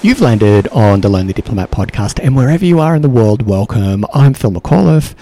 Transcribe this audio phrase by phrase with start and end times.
[0.00, 4.06] You've landed on the Lonely Diplomat podcast, and wherever you are in the world, welcome.
[4.14, 5.16] I'm Phil McAuliffe.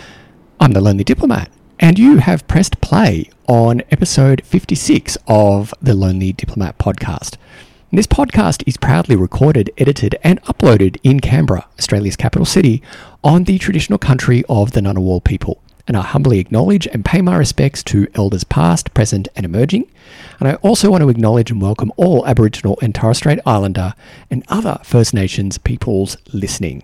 [0.60, 1.50] I'm the Lonely Diplomat,
[1.80, 7.38] and you have pressed play on episode 56 of the Lonely Diplomat podcast.
[7.90, 12.82] This podcast is proudly recorded, edited, and uploaded in Canberra, Australia's capital city,
[13.24, 17.36] on the traditional country of the Ngunnawal people and I humbly acknowledge and pay my
[17.36, 19.90] respects to elders past, present, and emerging.
[20.40, 23.94] And I also want to acknowledge and welcome all Aboriginal and Torres Strait Islander
[24.30, 26.82] and other First Nations peoples listening.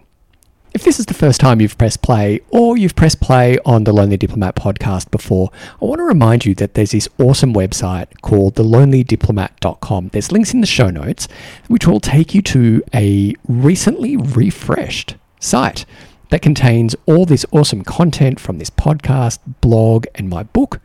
[0.75, 3.93] If this is the first time you've pressed play or you've pressed play on the
[3.93, 5.51] Lonely Diplomat podcast before,
[5.83, 10.09] I want to remind you that there's this awesome website called thelonelydiplomat.com.
[10.09, 11.29] There's links in the show notes
[11.69, 15.85] which will take you to a recently refreshed site
[16.33, 20.81] that contains all this awesome content from this podcast, blog, and my book,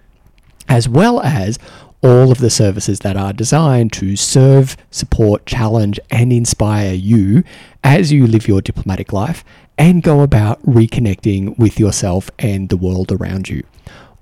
[0.68, 1.58] as well as
[2.04, 7.46] all of the services that are designed to serve, support, challenge, and inspire you
[7.82, 9.46] as you live your diplomatic life
[9.78, 13.64] and go about reconnecting with yourself and the world around you.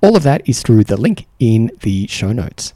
[0.04, 2.76] All of that is through the link in the show notes.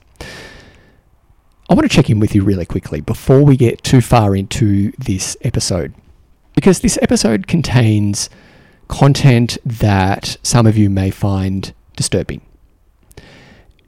[1.69, 4.91] I want to check in with you really quickly before we get too far into
[4.93, 5.93] this episode
[6.59, 8.29] because this episode contains
[8.89, 12.41] content that some of you may find disturbing.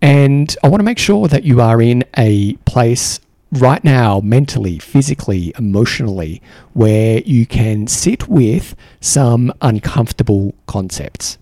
[0.02, 3.20] And I want to make sure that you are in a place
[3.52, 11.38] right now, mentally, physically, emotionally, where you can sit with some uncomfortable concepts.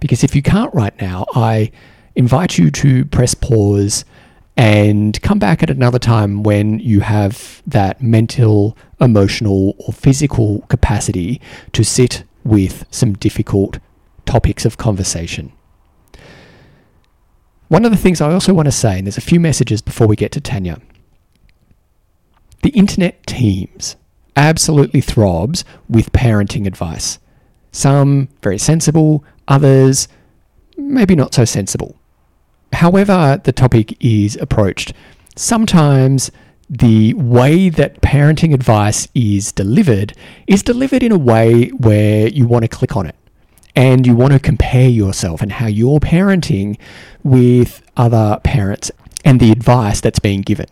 [0.00, 1.70] Because if you can't right now, I
[2.14, 4.06] invite you to press pause
[4.56, 11.40] and come back at another time when you have that mental, emotional, or physical capacity
[11.72, 13.78] to sit with some difficult
[14.24, 15.52] topics of conversation.
[17.68, 20.06] One of the things I also want to say, and there's a few messages before
[20.06, 20.80] we get to Tanya.
[22.62, 23.96] The internet teams
[24.36, 27.18] absolutely throbs with parenting advice.
[27.72, 30.08] Some very sensible, others
[30.76, 31.96] maybe not so sensible.
[32.76, 34.92] However, the topic is approached,
[35.34, 36.30] sometimes
[36.68, 40.12] the way that parenting advice is delivered
[40.46, 43.14] is delivered in a way where you want to click on it
[43.74, 46.78] and you want to compare yourself and how you're parenting
[47.22, 48.90] with other parents
[49.24, 50.66] and the advice that's being given.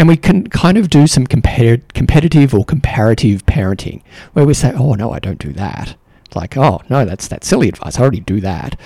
[0.00, 4.72] And we can kind of do some compar- competitive or comparative parenting where we say,
[4.74, 5.94] oh, no, I don't do that.
[6.34, 7.98] Like, oh, no, that's, that's silly advice.
[7.98, 8.76] I already do that.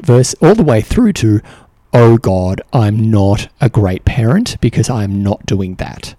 [0.00, 1.40] Verse all the way through to,
[1.96, 6.14] oh God, I'm not a great parent because I'm not doing that.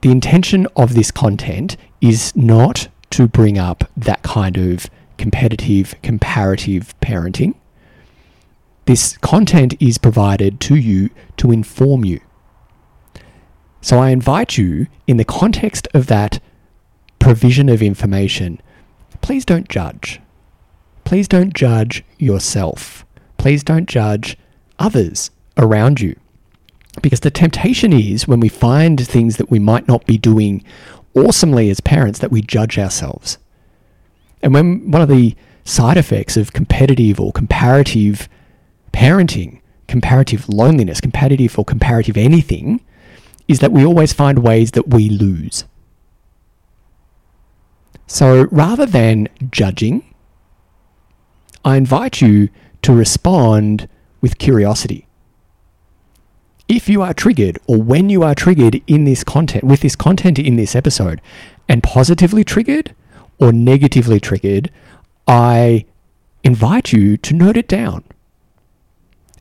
[0.00, 6.98] The intention of this content is not to bring up that kind of competitive, comparative
[7.00, 7.54] parenting.
[8.86, 12.20] This content is provided to you to inform you.
[13.82, 16.40] So I invite you, in the context of that
[17.18, 18.58] provision of information,
[19.20, 20.18] please don't judge.
[21.04, 23.04] Please don't judge yourself
[23.44, 24.38] please don't judge
[24.78, 26.16] others around you.
[27.02, 30.64] Because the temptation is when we find things that we might not be doing
[31.14, 33.36] awesomely as parents that we judge ourselves.
[34.42, 38.30] And when one of the side effects of competitive or comparative
[38.94, 42.80] parenting, comparative loneliness, competitive or comparative anything,
[43.46, 45.64] is that we always find ways that we lose.
[48.06, 50.14] So rather than judging,
[51.62, 52.48] I invite you
[52.84, 53.88] to respond
[54.20, 55.06] with curiosity.
[56.68, 60.38] If you are triggered or when you are triggered in this content, with this content
[60.38, 61.20] in this episode,
[61.68, 62.94] and positively triggered
[63.38, 64.70] or negatively triggered,
[65.26, 65.86] I
[66.42, 68.04] invite you to note it down.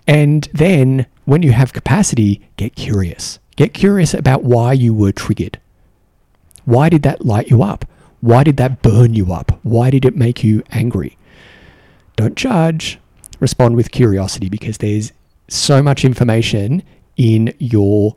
[0.08, 3.40] And then, when you have capacity, get curious.
[3.56, 5.60] Get curious about why you were triggered.
[6.66, 7.86] Why did that light you up?
[8.22, 9.60] Why did that burn you up?
[9.64, 11.18] Why did it make you angry?
[12.16, 13.00] Don't judge,
[13.44, 15.12] respond with curiosity because there's
[15.48, 16.81] so much information
[17.16, 18.16] in your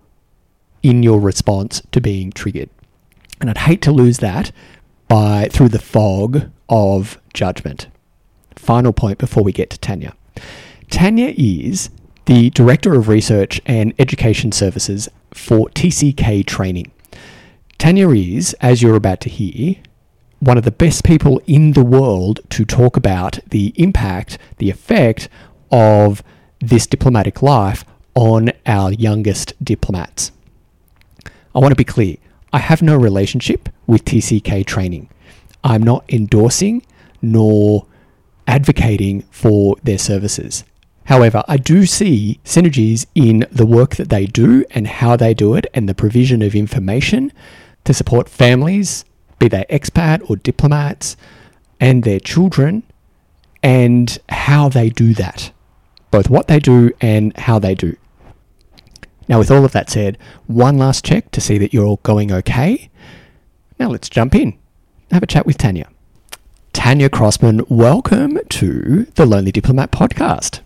[0.82, 2.70] in your response to being triggered.
[3.40, 4.52] And I'd hate to lose that
[5.08, 7.88] by through the fog of judgment.
[8.55, 10.14] Final point before we get to Tanya.
[10.88, 11.90] Tanya is
[12.26, 16.90] the Director of Research and Education Services for TCK Training.
[17.79, 19.76] Tanya is, as you're about to hear,
[20.46, 25.28] one of the best people in the world to talk about the impact, the effect
[25.72, 26.22] of
[26.60, 27.84] this diplomatic life
[28.14, 30.31] on our youngest diplomats.
[31.52, 32.16] I want to be clear
[32.52, 35.08] I have no relationship with TCK training.
[35.64, 36.87] I'm not endorsing
[37.20, 37.87] nor
[38.46, 40.62] advocating for their services.
[41.06, 45.54] However, I do see synergies in the work that they do and how they do
[45.54, 47.32] it and the provision of information
[47.84, 49.04] to support families,
[49.38, 51.16] be they expat or diplomats,
[51.80, 52.82] and their children,
[53.62, 55.52] and how they do that.
[56.10, 57.96] Both what they do and how they do.
[59.28, 62.30] Now, with all of that said, one last check to see that you're all going
[62.30, 62.90] okay.
[63.78, 64.56] Now, let's jump in.
[65.10, 65.88] Have a chat with Tanya.
[66.72, 70.60] Tanya Crossman, welcome to the Lonely Diplomat podcast.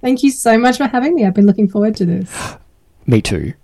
[0.00, 1.24] Thank you so much for having me.
[1.24, 2.56] I've been looking forward to this.
[3.06, 3.54] Me too.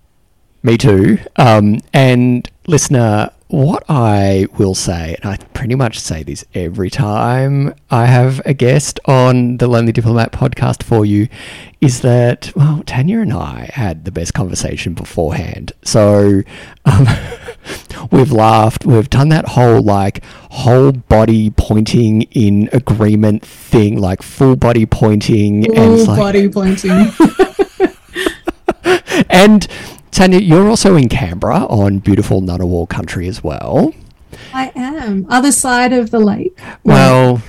[0.62, 1.18] Me too.
[1.36, 7.74] Um, and listener, what I will say, and I pretty much say this every time
[7.90, 11.28] I have a guest on the Lonely Diplomat podcast for you,
[11.80, 15.72] is that, well, Tanya and I had the best conversation beforehand.
[15.82, 16.42] So
[16.84, 17.06] um,
[18.10, 24.56] we've laughed, we've done that whole like whole body pointing in agreement thing, like full
[24.56, 27.12] body pointing Full and like, body pointing.
[29.30, 29.66] and
[30.10, 33.92] Tanya, you're also in Canberra on beautiful Ngunnawal country as well.
[34.52, 35.26] I am.
[35.28, 36.58] Other side of the lake.
[36.84, 37.42] Well,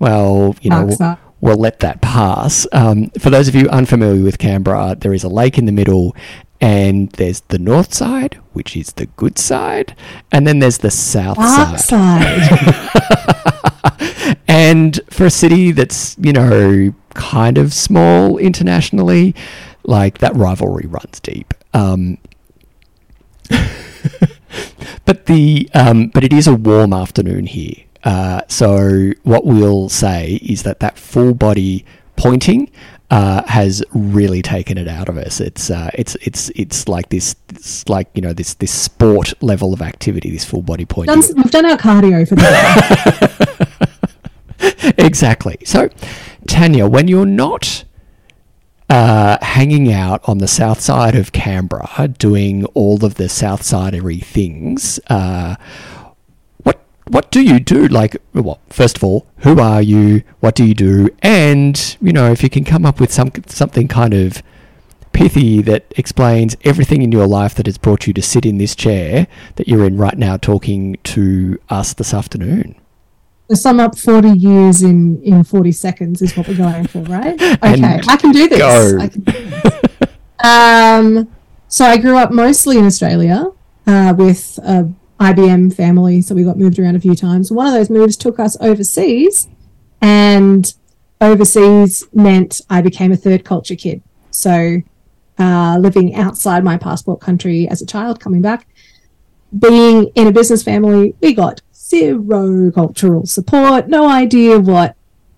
[0.00, 2.66] well, you know, we'll, we'll let that pass.
[2.72, 6.14] Um, for those of you unfamiliar with Canberra, there is a lake in the middle,
[6.60, 9.96] and there's the north side, which is the good side,
[10.30, 11.80] and then there's the south Dark side.
[11.80, 12.88] side.
[14.48, 19.34] And for a city that's, you know, kind of small internationally,
[19.84, 21.54] like that rivalry runs deep.
[21.74, 22.18] Um,
[25.04, 27.84] but the um, but it is a warm afternoon here.
[28.04, 31.84] Uh, so what we'll say is that that full body
[32.16, 32.70] pointing
[33.10, 35.40] uh, has really taken it out of us.
[35.40, 39.72] It's uh, it's it's it's like this, it's like you know this this sport level
[39.72, 40.30] of activity.
[40.30, 41.20] This full body pointing.
[41.20, 43.76] Done, we've done our cardio for the
[44.58, 44.94] day.
[44.98, 45.58] exactly.
[45.64, 45.90] So,
[46.46, 47.84] Tanya, when you're not
[48.88, 54.22] uh, hanging out on the south side of Canberra doing all of the south sidery
[54.22, 55.56] things, uh,
[56.62, 57.88] what what do you do?
[57.88, 60.22] Like, well, first of all, who are you?
[60.40, 61.08] What do you do?
[61.22, 64.42] And you know, if you can come up with some something kind of
[65.12, 68.74] pithy that explains everything in your life that has brought you to sit in this
[68.74, 69.26] chair
[69.56, 72.74] that you're in right now, talking to us this afternoon.
[73.52, 77.38] To sum up 40 years in, in 40 seconds is what we're going for, right?
[77.62, 78.58] Okay, I can do this.
[78.58, 78.98] go.
[78.98, 80.08] I can do this.
[80.42, 81.30] um,
[81.68, 83.50] so I grew up mostly in Australia
[83.86, 84.90] uh, with a
[85.20, 87.52] IBM family, so we got moved around a few times.
[87.52, 89.48] One of those moves took us overseas,
[90.00, 90.72] and
[91.20, 94.00] overseas meant I became a third culture kid.
[94.30, 94.78] So
[95.38, 98.66] uh, living outside my passport country as a child, coming back,
[99.58, 101.60] being in a business family, we got
[101.92, 104.96] zero cultural support, no idea what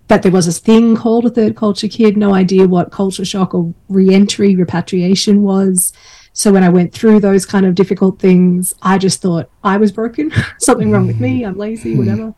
[0.08, 3.54] that there was a thing called a third culture kid, no idea what culture shock
[3.54, 5.92] or re-entry, repatriation was.
[6.34, 9.92] So when I went through those kind of difficult things, I just thought I was
[9.92, 12.34] broken, something wrong with me, I'm lazy, whatever.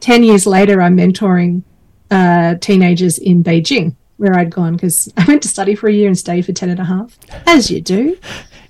[0.00, 1.62] Ten years later, I'm mentoring
[2.10, 6.06] uh, teenagers in Beijing, where I'd gone because I went to study for a year
[6.08, 8.16] and stayed for ten and a half, as you do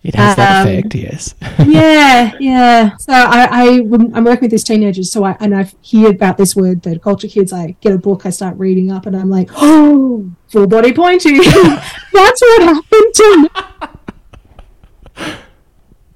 [0.03, 1.35] It has that Um, effect, yes.
[1.67, 2.97] yeah, yeah.
[2.97, 3.67] So I, I,
[4.15, 5.13] I'm working with these teenagers.
[5.13, 7.53] So I, and I hear about this word, third culture kids.
[7.53, 11.37] I get a book, I start reading up, and I'm like, oh, full body pointing.
[12.17, 13.49] That's what happened to me.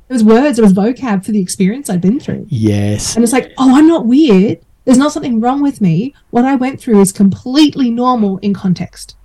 [0.09, 2.47] It was words, it was vocab for the experience I'd been through.
[2.49, 3.15] Yes.
[3.17, 4.61] And it's like, oh, I'm not weird.
[4.85, 6.15] There's not something wrong with me.
[6.31, 9.17] What I went through is completely normal in context.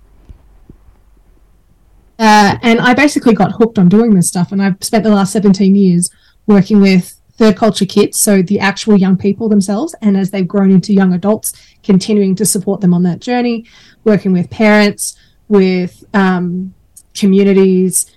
[2.20, 4.52] Uh, and I basically got hooked on doing this stuff.
[4.52, 6.10] And I've spent the last 17 years
[6.46, 9.94] working with third culture kids, so the actual young people themselves.
[10.02, 13.64] And as they've grown into young adults, continuing to support them on that journey,
[14.04, 16.74] working with parents, with um,
[17.14, 18.14] communities,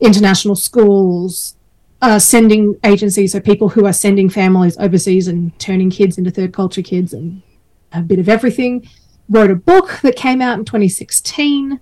[0.00, 1.54] international schools,
[2.02, 6.52] uh, sending agencies, so people who are sending families overseas and turning kids into third
[6.52, 7.40] culture kids and
[7.92, 8.84] a bit of everything.
[9.28, 11.80] Wrote a book that came out in 2016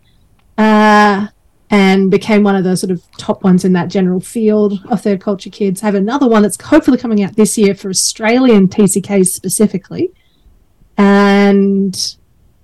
[0.58, 1.28] uh,
[1.72, 5.22] and became one of the sort of top ones in that general field of third
[5.22, 5.80] culture kids.
[5.80, 10.12] have another one that's hopefully coming out this year for Australian TCKs specifically.
[10.98, 12.16] And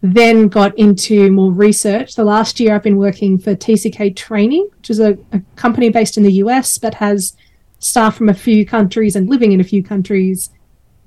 [0.03, 2.17] then got into more research.
[2.17, 6.19] The last year I've been working for TCK Training, which is a, a company based
[6.19, 7.35] in the US but has
[7.79, 10.51] staff from a few countries and living in a few countries.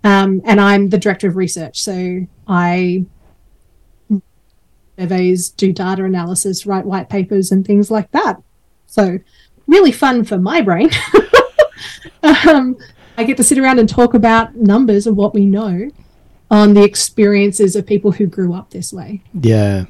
[0.03, 1.79] Um, and I'm the director of research.
[1.79, 3.05] So I
[4.97, 8.41] surveys, do data analysis, write white papers, and things like that.
[8.87, 9.19] So
[9.67, 10.89] really fun for my brain.
[12.23, 12.77] um,
[13.17, 15.89] I get to sit around and talk about numbers and what we know
[16.49, 19.21] on the experiences of people who grew up this way.
[19.33, 19.85] Yeah.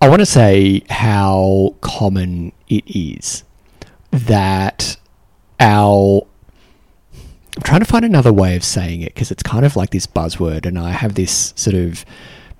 [0.00, 3.44] I want to say how common it is
[4.10, 4.96] that
[5.60, 6.26] our
[7.56, 10.06] I'm trying to find another way of saying it because it's kind of like this
[10.06, 12.04] buzzword, and I have this sort of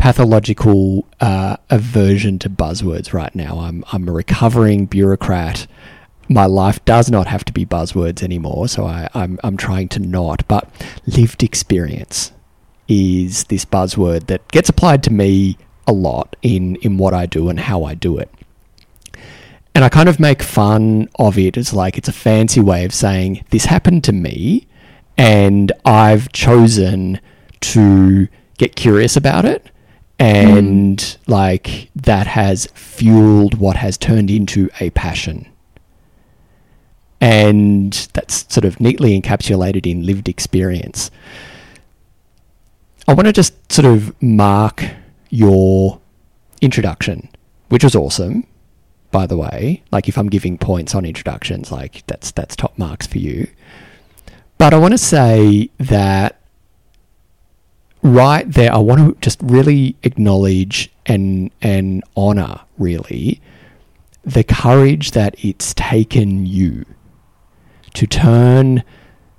[0.01, 3.59] pathological uh, aversion to buzzwords right now.
[3.59, 5.67] I'm I'm a recovering bureaucrat.
[6.27, 10.01] My life does not have to be buzzwords anymore, so I, I'm I'm trying to
[10.01, 10.49] not.
[10.49, 10.67] But
[11.07, 12.33] lived experience
[12.89, 17.51] is this buzzword that gets applied to me a lot in in what I do
[17.51, 18.31] and how I do it.
[19.75, 22.95] And I kind of make fun of it as like it's a fancy way of
[22.95, 24.67] saying this happened to me
[25.19, 27.21] and I've chosen
[27.61, 29.70] to get curious about it
[30.21, 31.17] and mm.
[31.27, 35.51] like that has fueled what has turned into a passion.
[37.21, 41.11] And that's sort of neatly encapsulated in lived experience.
[43.09, 44.85] I want to just sort of mark
[45.31, 46.01] your
[46.61, 47.29] introduction,
[47.69, 48.47] which was awesome
[49.11, 49.83] by the way.
[49.91, 53.49] Like if I'm giving points on introductions, like that's that's top marks for you.
[54.59, 56.40] But I want to say that
[58.03, 63.41] right there, I want to just really acknowledge and and honor really
[64.25, 66.85] the courage that it's taken you
[67.95, 68.85] to turn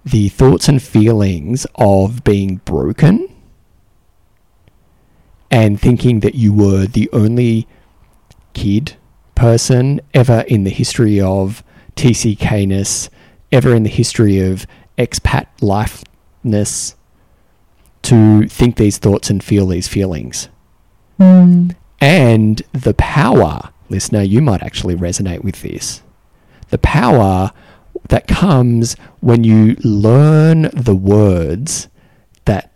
[0.03, 3.29] the thoughts and feelings of being broken
[5.51, 7.67] and thinking that you were the only
[8.53, 8.95] kid
[9.35, 11.63] person ever in the history of
[11.95, 13.09] TCKness,
[13.51, 14.65] ever in the history of
[14.97, 16.95] expat lifeness
[18.03, 20.49] to think these thoughts and feel these feelings.
[21.19, 21.75] Mm.
[21.99, 26.01] And the power, listener, you might actually resonate with this.
[26.69, 27.51] The power
[28.09, 31.89] that comes when you learn the words
[32.45, 32.71] that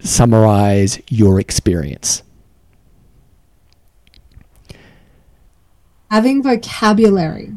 [0.00, 2.22] summarize your experience.
[6.10, 7.56] having vocabulary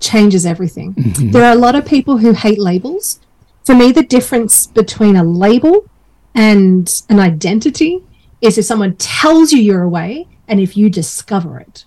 [0.00, 0.94] changes everything.
[0.94, 1.30] Mm-hmm.
[1.30, 3.20] There are a lot of people who hate labels.
[3.64, 5.88] For me, the difference between a label
[6.34, 8.02] and an identity
[8.40, 11.84] is if someone tells you you're away and if you discover it.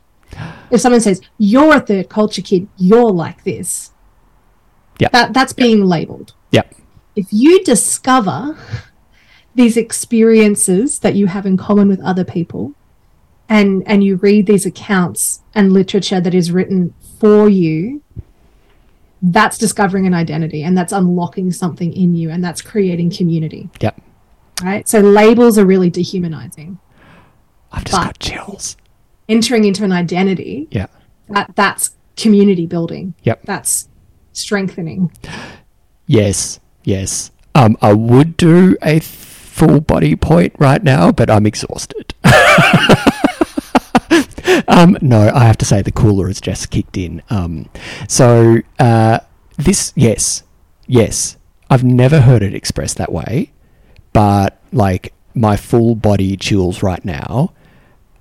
[0.69, 3.91] If someone says, you're a third culture kid, you're like this.
[4.99, 5.09] Yeah.
[5.09, 6.33] That, that's being labeled.
[6.51, 6.63] Yeah.
[7.15, 8.57] If you discover
[9.53, 12.73] these experiences that you have in common with other people,
[13.49, 18.01] and and you read these accounts and literature that is written for you
[19.21, 23.99] that's discovering an identity and that's unlocking something in you and that's creating community yep
[24.63, 24.87] right?
[24.87, 26.79] So labels are really dehumanizing.
[27.71, 28.77] I've just but got chills.
[29.27, 30.87] entering into an identity yeah.
[31.29, 33.15] that that's community building.
[33.23, 33.41] Yep.
[33.43, 33.89] That's
[34.33, 35.11] strengthening.
[36.07, 37.31] Yes yes.
[37.53, 42.13] Um i would do a full body point right now but i'm exhausted.
[44.67, 47.21] Um, no, I have to say the cooler has just kicked in.
[47.29, 47.69] Um,
[48.07, 49.19] so uh,
[49.57, 50.43] this, yes,
[50.87, 51.37] yes,
[51.69, 53.51] I've never heard it expressed that way,
[54.15, 57.51] but like my full body chills right now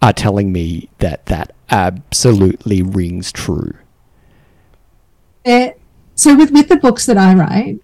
[0.03, 3.73] are telling me that that absolutely rings true.
[5.47, 5.69] Uh,
[6.17, 7.79] so with with the books that I write,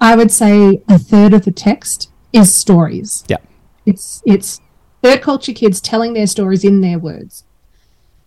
[0.00, 3.24] I would say a third of the text is stories.
[3.28, 3.36] Yeah,
[3.86, 4.60] it's it's
[5.00, 7.44] third culture kids telling their stories in their words.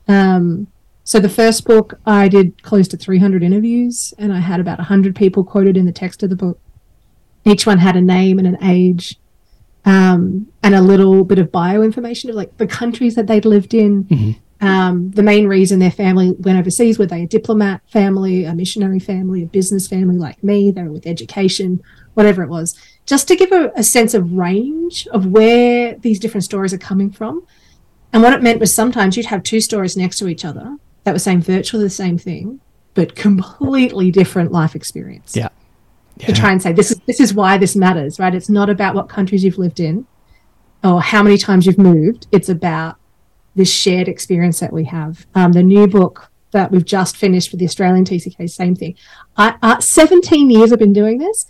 [0.08, 0.68] Um,
[1.04, 5.14] so the first book, I did close to 300 interviews, and I had about 100
[5.14, 6.58] people quoted in the text of the book.
[7.44, 9.20] Each one had a name and an age,
[9.86, 13.74] um, and a little bit of bio information of like the countries that they'd lived
[13.74, 14.06] in.
[14.06, 14.32] Mm-hmm.
[14.66, 19.00] Um, the main reason their family went overseas were they a diplomat family, a missionary
[19.00, 20.72] family, a business family like me.
[20.72, 22.74] They were with education, whatever it was,
[23.06, 27.12] just to give a, a sense of range of where these different stories are coming
[27.12, 27.46] from
[28.16, 31.12] and what it meant was sometimes you'd have two stories next to each other that
[31.12, 32.62] were saying virtually the same thing,
[32.94, 35.36] but completely different life experience.
[35.36, 35.50] Yeah.
[36.18, 36.28] Yeah.
[36.28, 38.34] To try and say this is this is why this matters, right?
[38.34, 40.08] It's not about what countries you've lived in
[40.84, 42.28] or how many times you've moved.
[42.32, 42.98] It's about
[43.56, 45.26] this shared experience that we have.
[45.36, 48.96] Um, the new book that we've just finished for the Australian TCK, same thing.
[49.36, 51.48] I, uh, 17 years I've been doing this.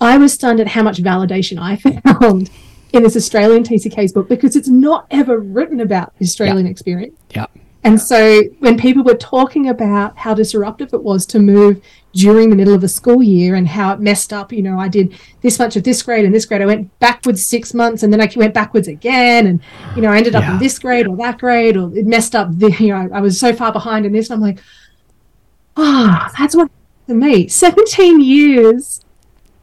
[0.00, 1.76] I was stunned at how much validation I
[2.12, 2.50] found
[2.92, 7.16] in this Australian TCK's book because it's not ever written about the Australian experience.
[7.30, 7.46] Yeah.
[7.84, 11.82] And so when people were talking about how disruptive it was to move
[12.16, 14.88] during the middle of a school year and how it messed up, you know, I
[14.88, 16.62] did this much of this grade and this grade.
[16.62, 19.46] I went backwards six months and then I went backwards again.
[19.46, 19.60] And,
[19.94, 20.54] you know, I ended up yeah.
[20.54, 22.58] in this grade or that grade or it messed up.
[22.58, 24.30] The, you know, I was so far behind in this.
[24.30, 24.60] And I'm like,
[25.76, 26.70] oh, that's what
[27.06, 27.48] to me.
[27.48, 29.02] 17 years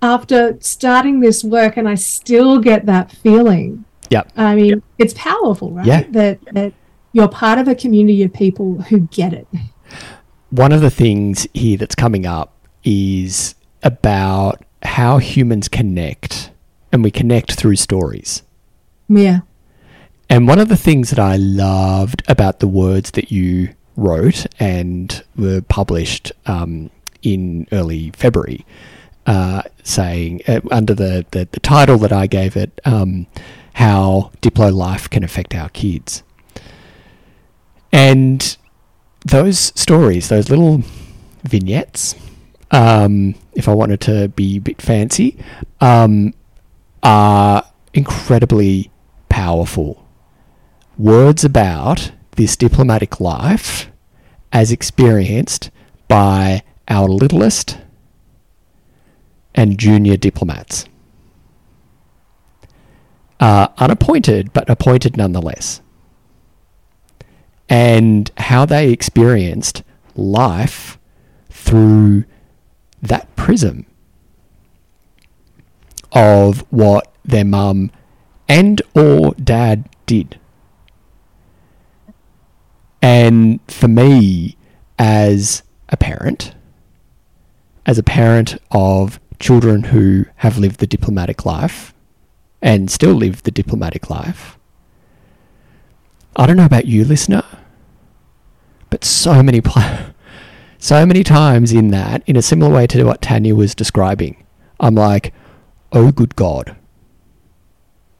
[0.03, 3.83] after starting this work and I still get that feeling.
[4.11, 4.23] Yeah.
[4.37, 4.79] I mean, yep.
[4.99, 5.87] it's powerful, right?
[5.87, 6.03] Yeah.
[6.11, 6.73] That, that
[7.13, 9.47] you're part of a community of people who get it.
[10.53, 16.51] One of the things here that's coming up is about how humans connect,
[16.91, 18.43] and we connect through stories.
[19.09, 19.39] Yeah.
[20.29, 25.23] And one of the things that I loved about the words that you wrote and
[25.35, 26.91] were published um,
[27.23, 28.63] in early February,
[29.25, 33.25] uh, saying uh, under the, the, the, title that I gave it, um,
[33.73, 36.21] how Diplo life can affect our kids.
[37.91, 38.55] And
[39.25, 40.83] those stories, those little
[41.43, 42.15] vignettes,
[42.71, 45.37] um, if I wanted to be a bit fancy,
[45.79, 46.33] um,
[47.01, 47.63] are
[47.93, 48.91] incredibly
[49.29, 50.05] powerful.
[50.97, 53.89] Words about this diplomatic life
[54.51, 55.71] as experienced
[56.07, 57.77] by our littlest
[59.55, 60.85] and junior diplomats.
[63.39, 65.81] Uh, unappointed, but appointed nonetheless.
[67.73, 69.81] And how they experienced
[70.15, 70.99] life
[71.49, 72.25] through
[73.01, 73.87] that prism
[76.11, 77.89] of what their mum
[78.47, 80.39] and or dad did.
[83.01, 84.55] And for me,
[84.99, 86.53] as a parent,
[87.87, 91.91] as a parent of children who have lived the diplomatic life
[92.61, 94.59] and still live the diplomatic life,
[96.35, 97.43] I don't know about you, listener,
[98.93, 99.59] but so many
[100.77, 104.45] so many times in that, in a similar way to what Tanya was describing,
[104.79, 105.33] I'm like,
[105.91, 106.75] oh, good God,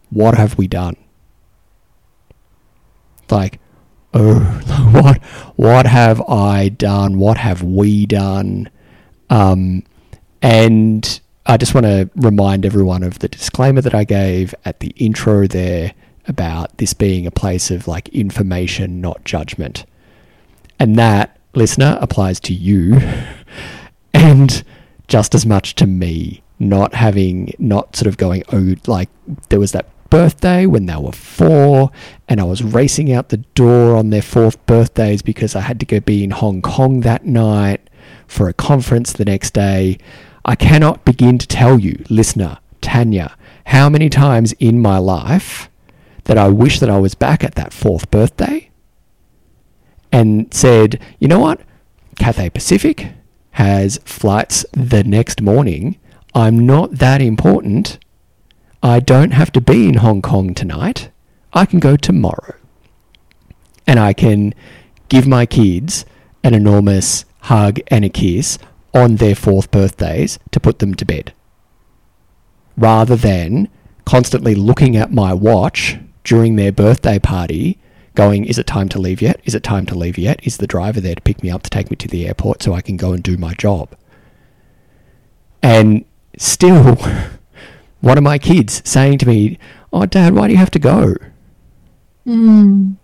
[0.10, 0.96] what have we done?
[3.30, 3.60] Like,
[4.16, 4.40] oh,
[4.94, 5.24] what,
[5.58, 7.20] what have I done?
[7.20, 8.68] What have we done?
[9.30, 9.84] Um,
[10.42, 14.90] and I just want to remind everyone of the disclaimer that I gave at the
[14.98, 15.94] intro there
[16.28, 19.86] about this being a place of like information, not judgment.
[20.80, 23.00] And that listener applies to you
[24.14, 24.64] and
[25.08, 29.10] just as much to me not having not sort of going oh like
[29.50, 31.92] there was that birthday when they were four
[32.28, 35.86] and I was racing out the door on their fourth birthdays because I had to
[35.86, 37.90] go be in Hong Kong that night
[38.28, 39.98] for a conference the next day.
[40.46, 43.36] I cannot begin to tell you, listener, Tanya,
[43.68, 45.70] how many times in my life
[46.26, 48.70] that I wish that I was back at that fourth birthday
[50.14, 51.60] and said, you know what?
[52.18, 53.08] Cathay Pacific
[53.52, 55.98] has flights the next morning.
[56.36, 57.98] I'm not that important.
[58.84, 61.10] I don't have to be in Hong Kong tonight.
[61.52, 62.56] I can go tomorrow.
[63.88, 64.54] And I can
[65.10, 66.06] give my kids
[66.44, 68.60] an enormous hug and a kiss
[68.94, 71.34] on their fourth birthdays to put them to bed.
[72.78, 73.68] Rather than
[74.06, 77.80] constantly looking at my watch during their birthday party
[78.16, 79.40] going, is it time to leave yet?
[79.44, 80.40] Is it time to leave yet?
[80.46, 82.74] Is the driver there to pick me up to take me to the airport so
[82.74, 83.96] I can go and do my job?
[85.62, 86.06] And
[86.38, 86.96] still,
[88.02, 89.58] one of my kids saying to me,
[89.92, 91.16] Oh, dad, why do you have to go?
[92.26, 92.96] Mm.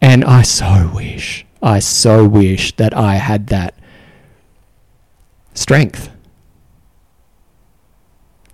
[0.00, 3.74] And I so wish, I so wish that I had that
[5.54, 6.10] strength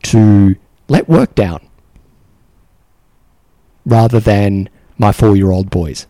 [0.03, 0.57] to
[0.89, 1.67] let work down
[3.87, 6.07] rather than my four year old boys.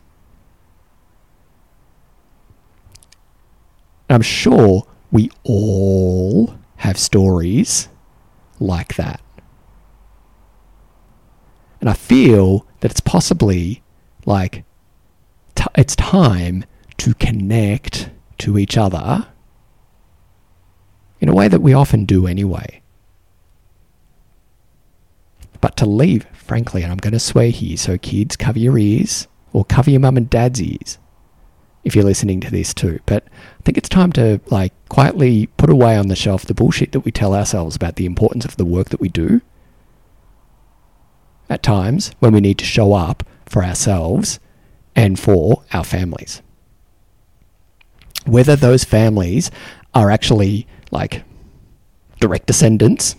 [4.11, 7.88] I'm sure we all have stories
[8.59, 9.20] like that.
[11.81, 13.83] And I feel that it's possibly
[14.24, 14.64] like
[15.55, 16.64] t- it's time
[16.96, 19.29] to connect to each other
[21.20, 22.83] in a way that we often do anyway.
[25.61, 29.27] But to leave, frankly, and I'm going to swear here, so kids, cover your ears
[29.53, 30.99] or cover your mum and dad's ears
[31.85, 33.01] if you're listening to this too.
[33.07, 33.25] But
[33.59, 37.01] I think it's time to like quietly put away on the shelf the bullshit that
[37.01, 39.40] we tell ourselves about the importance of the work that we do.
[41.49, 44.38] At times when we need to show up for ourselves
[44.94, 46.42] and for our families.
[48.27, 49.51] Whether those families
[49.94, 51.25] are actually like
[52.21, 53.16] direct descendants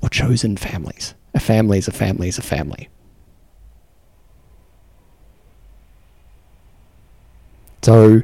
[0.00, 1.14] or chosen families.
[1.34, 2.88] A family is a family is a family.
[7.82, 8.22] So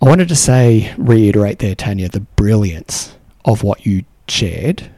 [0.00, 4.90] I wanted to say, reiterate there, Tanya, the brilliance of what you shared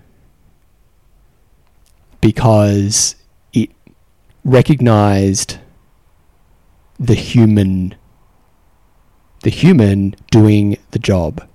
[2.20, 3.14] because
[3.52, 3.70] it
[4.44, 5.58] recognized
[6.98, 7.94] the human
[9.42, 11.46] the human doing the job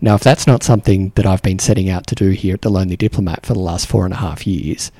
[0.00, 2.68] now, if that's not something that I've been setting out to do here at the
[2.68, 4.92] Lonely Diplomat for the last four and a half years,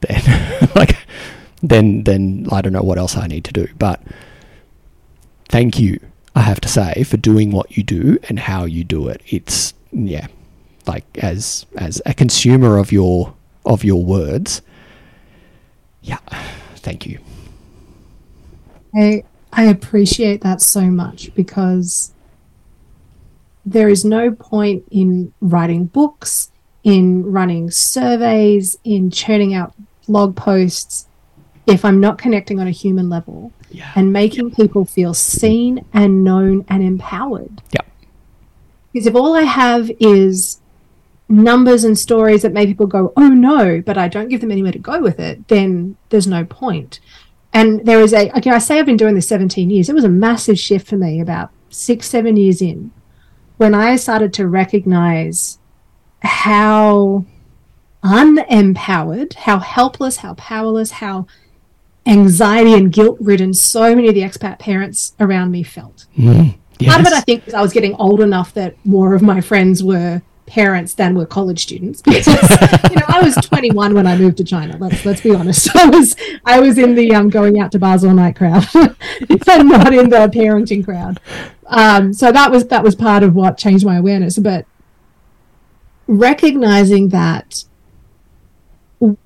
[0.00, 0.96] then like
[1.62, 3.68] then then I don't know what else I need to do.
[3.78, 4.00] But
[5.48, 5.98] thank you,
[6.36, 9.22] I have to say, for doing what you do and how you do it.
[9.26, 10.28] It's yeah,
[10.86, 13.34] like as as a consumer of your
[13.66, 14.62] of your words.
[16.00, 16.18] Yeah,
[16.76, 17.18] thank you.
[18.94, 22.12] I I appreciate that so much because
[23.70, 26.50] there is no point in writing books,
[26.84, 29.74] in running surveys, in churning out
[30.06, 31.06] blog posts
[31.66, 33.92] if I'm not connecting on a human level Yeah.
[33.94, 37.60] and making people feel seen and known and empowered.
[37.72, 37.86] Yep.
[38.92, 40.60] Because if all I have is
[41.28, 44.72] numbers and stories that make people go, oh no, but I don't give them anywhere
[44.72, 47.00] to go with it, then there's no point.
[47.52, 49.90] And there is a, okay, I say I've been doing this 17 years.
[49.90, 52.92] It was a massive shift for me about six, seven years in
[53.58, 55.58] when I started to recognize
[56.22, 57.24] how
[58.02, 61.26] unempowered, how helpless, how powerless, how
[62.06, 66.06] anxiety and guilt ridden so many of the expat parents around me felt.
[66.16, 69.20] Mm, Part of it, I think, is I was getting old enough that more of
[69.20, 72.02] my friends were parents than were college students.
[72.02, 72.26] Because
[72.90, 74.76] you know, I was 21 when I moved to China.
[74.78, 75.74] Let's let's be honest.
[75.76, 79.68] I was I was in the um, going out to bars all night crowd, and
[79.68, 81.20] not in the parenting crowd.
[81.66, 84.38] Um, so that was that was part of what changed my awareness.
[84.38, 84.66] But
[86.06, 87.64] recognizing that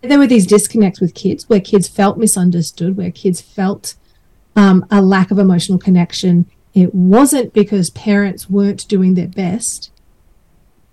[0.03, 3.95] there were these disconnects with kids, where kids felt misunderstood, where kids felt
[4.55, 6.51] um, a lack of emotional connection.
[6.75, 9.91] It wasn't because parents weren't doing their best.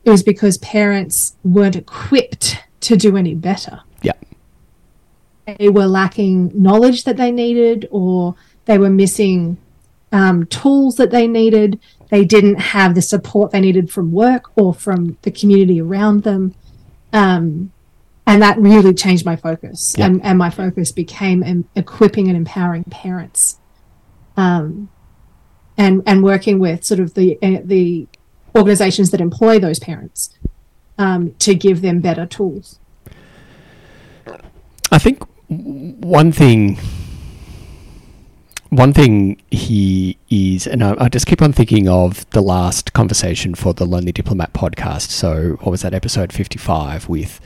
[0.06, 3.82] It was because parents weren't equipped to do any better.
[4.02, 4.14] Yeah.
[5.46, 8.36] They were lacking knowledge that they needed, or
[8.66, 9.58] they were missing
[10.12, 11.80] um, tools that they needed.
[12.10, 16.56] They didn't have the support they needed from work or from the community around them.
[17.14, 17.72] Um,
[18.26, 19.96] and that really changed my focus.
[19.98, 20.06] Yeah.
[20.06, 23.58] And, and my focus became em- equipping and empowering parents.
[24.38, 24.90] Um,
[25.78, 28.08] and and working with sort of the uh, the
[28.56, 30.38] organizations that employ those parents
[30.98, 32.80] um, to give them better tools.
[34.92, 36.80] I think one thing,
[38.70, 43.56] one thing he is, and I, I just keep on thinking of the last conversation
[43.56, 45.10] for the Lonely Diplomat podcast.
[45.10, 47.40] So, what was that episode fifty-five with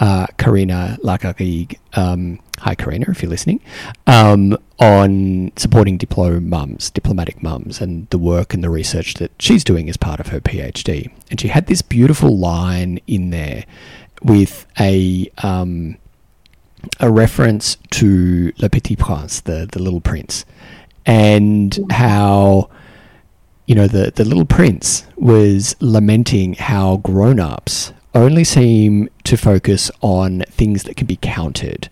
[0.00, 1.78] uh, Karina Lakarig?
[1.92, 3.60] Um, hi, Karina, if you're listening,
[4.06, 9.62] um, on supporting diplo mums, diplomatic mums, and the work and the research that she's
[9.62, 11.10] doing as part of her PhD.
[11.30, 13.64] And she had this beautiful line in there
[14.22, 15.96] with a um,
[16.98, 20.46] a reference to Le Petit Prince, the the Little Prince,
[21.04, 22.70] and how
[23.66, 30.42] you know the the Little Prince was lamenting how grown-ups only seem to focus on
[30.48, 31.88] things that can be counted,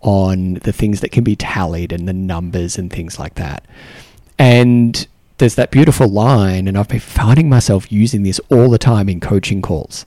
[0.00, 3.64] on the things that can be tallied and the numbers and things like that.
[4.38, 5.06] And
[5.38, 9.20] there's that beautiful line, and I've been finding myself using this all the time in
[9.20, 10.06] coaching calls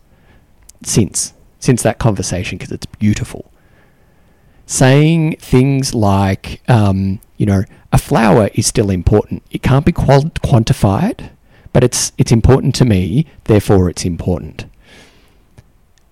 [0.83, 3.51] since since that conversation because it's beautiful
[4.67, 9.41] saying things like, um, you know, a flower is still important.
[9.49, 11.31] It can't be quantified,
[11.73, 13.25] but it's it's important to me.
[13.45, 14.65] Therefore, it's important.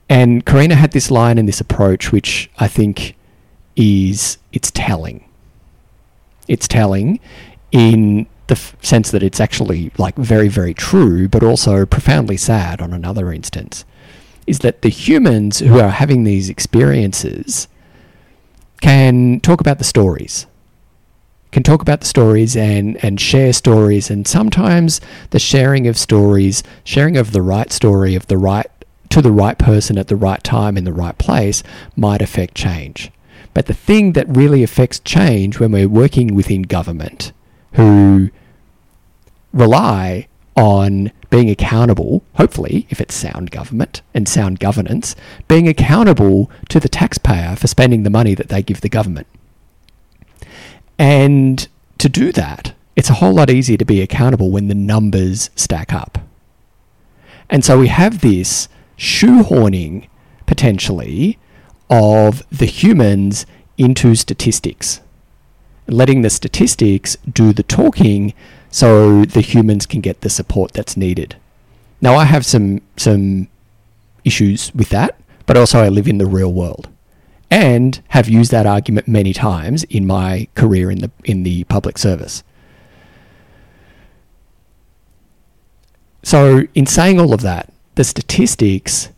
[0.10, 3.16] And Karina had this line and this approach, which I think
[3.76, 5.28] is it's telling.
[6.48, 7.20] It's telling
[7.72, 12.82] in the f- sense that it's actually like very very true, but also profoundly sad
[12.82, 13.84] on another instance.
[14.46, 17.68] Is that the humans who are having these experiences
[18.82, 20.46] can talk about the stories
[21.56, 26.64] can talk about the stories and and share stories and sometimes the sharing of stories
[26.84, 28.68] sharing of the right story of the right
[29.16, 31.64] to the right person at the right time in the right place
[31.96, 33.12] might affect change
[33.54, 37.32] but the thing that really affects change when we're working within government
[37.72, 38.30] who
[39.54, 45.16] rely on being accountable, hopefully, if it's sound government and sound governance,
[45.48, 49.28] being accountable to the taxpayer for spending the money that they give the government.
[50.98, 55.50] And to do that, it's a whole lot easier to be accountable when the numbers
[55.56, 56.18] stack up.
[57.50, 60.08] And so we have this shoehorning
[60.46, 61.38] potentially
[61.90, 63.46] of the humans
[63.78, 65.02] into statistics,
[65.88, 68.34] letting the statistics do the talking
[68.70, 71.36] so the humans can get the support that's needed.
[72.02, 73.48] Now I have some some
[74.24, 76.90] issues with that, but also I live in the real world
[77.52, 81.98] and have used that argument many times in my career in the in the public
[81.98, 82.44] service.
[86.24, 89.10] So in saying all of that, the statistics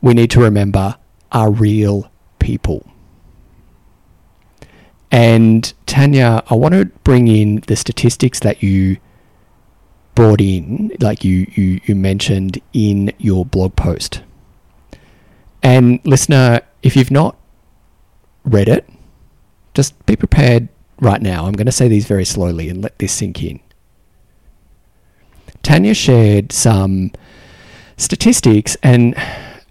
[0.00, 0.96] we need to remember
[1.30, 2.86] are real people.
[5.10, 8.96] And Tanya, I want to bring in the statistics that you
[10.14, 14.22] brought in, like you, you, you mentioned in your blog post.
[15.62, 17.36] And listener, if you've not
[18.44, 18.88] read it,
[19.74, 20.68] just be prepared
[21.00, 21.46] right now.
[21.46, 23.60] I'm going to say these very slowly and let this sink in.
[25.62, 27.12] Tanya shared some
[27.96, 29.14] statistics, and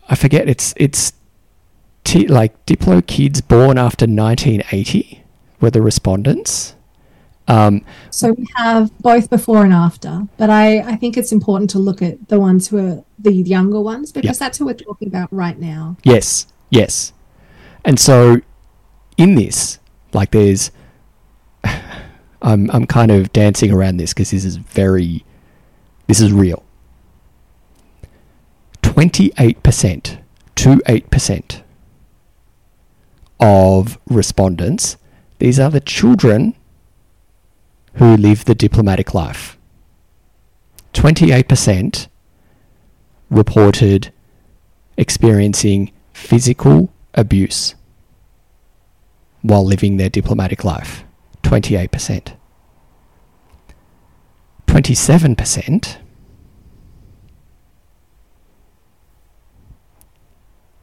[0.09, 1.13] I forget it's it's
[2.03, 5.23] t- like Diplo kids born after 1980
[5.59, 6.75] were the respondents.
[7.47, 11.79] Um, so we have both before and after, but I, I think it's important to
[11.79, 15.31] look at the ones who are the younger ones because that's who we're talking about
[15.33, 15.97] right now.
[16.03, 17.13] Yes, yes.
[17.83, 18.37] And so
[19.17, 19.79] in this,
[20.13, 20.71] like there's,
[22.41, 25.25] I'm, I'm kind of dancing around this because this is very,
[26.07, 26.63] this is real.
[28.91, 30.17] 28%
[30.55, 31.61] to 8%
[33.39, 34.97] of respondents,
[35.39, 36.53] these are the children
[37.93, 39.57] who live the diplomatic life.
[40.93, 42.09] 28%
[43.29, 44.11] reported
[44.97, 47.75] experiencing physical abuse
[49.41, 51.05] while living their diplomatic life.
[51.43, 52.35] 28%.
[54.67, 55.97] 27%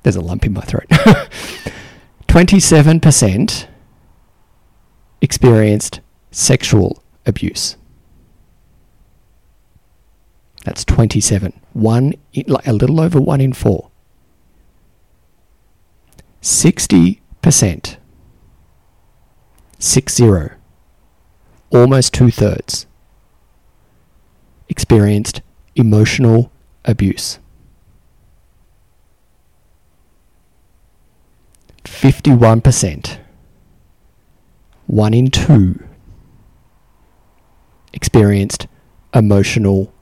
[0.09, 0.89] There's a lump in my throat.
[2.29, 3.67] 27%
[5.21, 7.77] experienced sexual abuse.
[10.65, 11.61] That's 27.
[11.75, 12.15] One,
[12.47, 13.91] like a little over one in four.
[16.41, 17.97] 60%,
[19.79, 20.53] six zero,
[21.69, 22.87] almost two thirds,
[24.71, 25.43] experienced
[25.77, 26.51] emotional
[26.87, 27.41] abuse.
[31.89, 33.19] 51%,
[34.87, 35.83] one in two,
[37.93, 38.69] experienced
[39.13, 39.93] emotional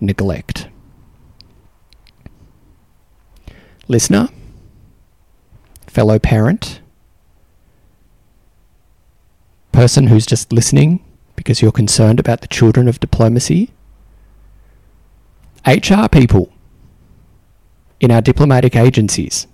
[0.00, 0.68] neglect.
[3.86, 4.28] Listener,
[5.86, 6.80] fellow parent,
[9.70, 11.04] person who's just listening
[11.36, 13.70] because you're concerned about the children of diplomacy,
[15.66, 16.52] HR people
[18.00, 19.46] in our diplomatic agencies,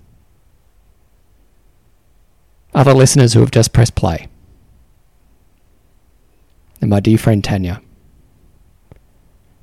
[2.75, 4.29] other listeners who have just pressed play
[6.83, 7.81] and my dear friend Tanya.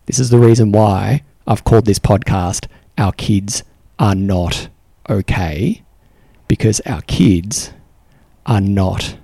[0.06, 2.66] This is the reason why I've called this podcast
[2.98, 3.62] Our Kids
[4.00, 4.70] Are Not
[5.10, 5.84] Okay,
[6.48, 7.74] because our kids
[8.46, 9.18] are not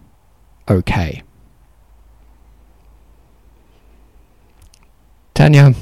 [0.67, 1.23] okay.
[5.33, 5.73] Tanya,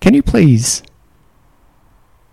[0.00, 0.82] can you please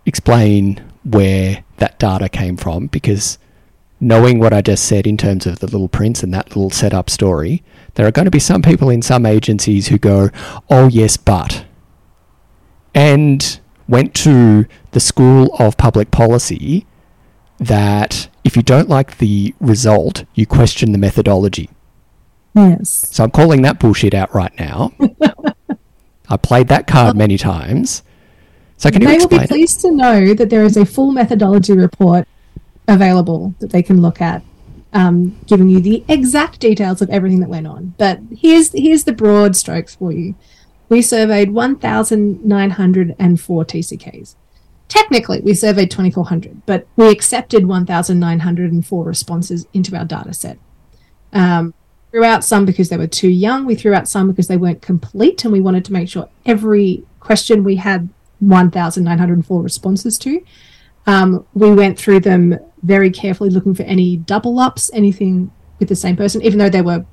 [0.06, 2.88] explain where that data came from?
[2.88, 3.38] Because
[4.00, 7.10] knowing what I just said in terms of the little prince and that little setup
[7.10, 7.64] story,
[7.96, 10.30] there are going to be some people in some agencies who go,
[10.70, 11.66] oh, yes, but.
[12.94, 16.86] And went to the School of Public Policy
[17.58, 21.70] that if you don't like the result, you question the methodology.
[22.56, 23.08] Yes.
[23.12, 24.92] So I'm calling that bullshit out right now.
[26.30, 27.18] I played that card oh.
[27.18, 28.04] many times.
[28.82, 31.74] So can you they will be pleased to know that there is a full methodology
[31.74, 32.28] report
[32.88, 34.42] available that they can look at,
[34.92, 37.94] um, giving you the exact details of everything that went on.
[38.00, 40.34] But here's here's the broad strokes for you.
[40.90, 44.36] We surveyed 1,904 TCKs.
[44.88, 50.58] Technically, we surveyed 2,400, but we accepted 1,904 responses into our data set.
[51.32, 51.76] Um,
[52.10, 53.68] threw out some because they were too young.
[53.68, 57.06] We threw out some because they weren't complete, and we wanted to make sure every
[57.20, 58.10] question we had
[58.42, 60.44] 1,904 responses to.
[61.08, 65.96] Um, we went through them very carefully, looking for any double ups, anything with the
[65.96, 67.06] same person, even though there were,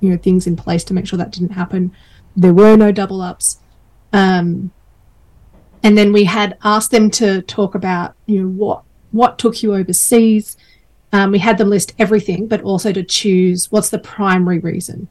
[0.00, 1.92] you know, things in place to make sure that didn't happen.
[2.36, 3.58] There were no double ups.
[4.12, 4.70] Um,
[5.82, 9.74] and then we had asked them to talk about, you know, what what took you
[9.74, 10.56] overseas.
[11.12, 15.08] Um, we had them list everything, but also to choose what's the primary reason.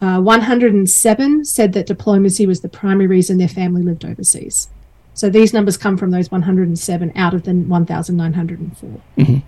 [0.00, 4.68] Uh, 107 said that diplomacy was the primary reason their family lived overseas.
[5.18, 9.00] So these numbers come from those 107 out of the 1,904.
[9.16, 9.42] Mhm.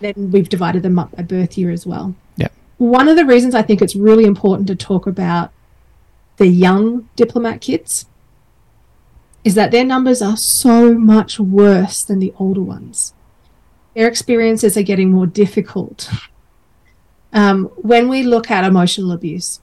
[0.00, 2.16] Then we've divided them up by birth year as well.
[2.36, 2.48] Yeah.
[2.78, 5.52] One of the reasons I think it's really important to talk about
[6.38, 8.06] the young diplomat kids
[9.44, 13.14] is that their numbers are so much worse than the older ones.
[13.94, 16.10] Their experiences are getting more difficult.
[17.34, 19.61] Um, when we look at emotional abuse,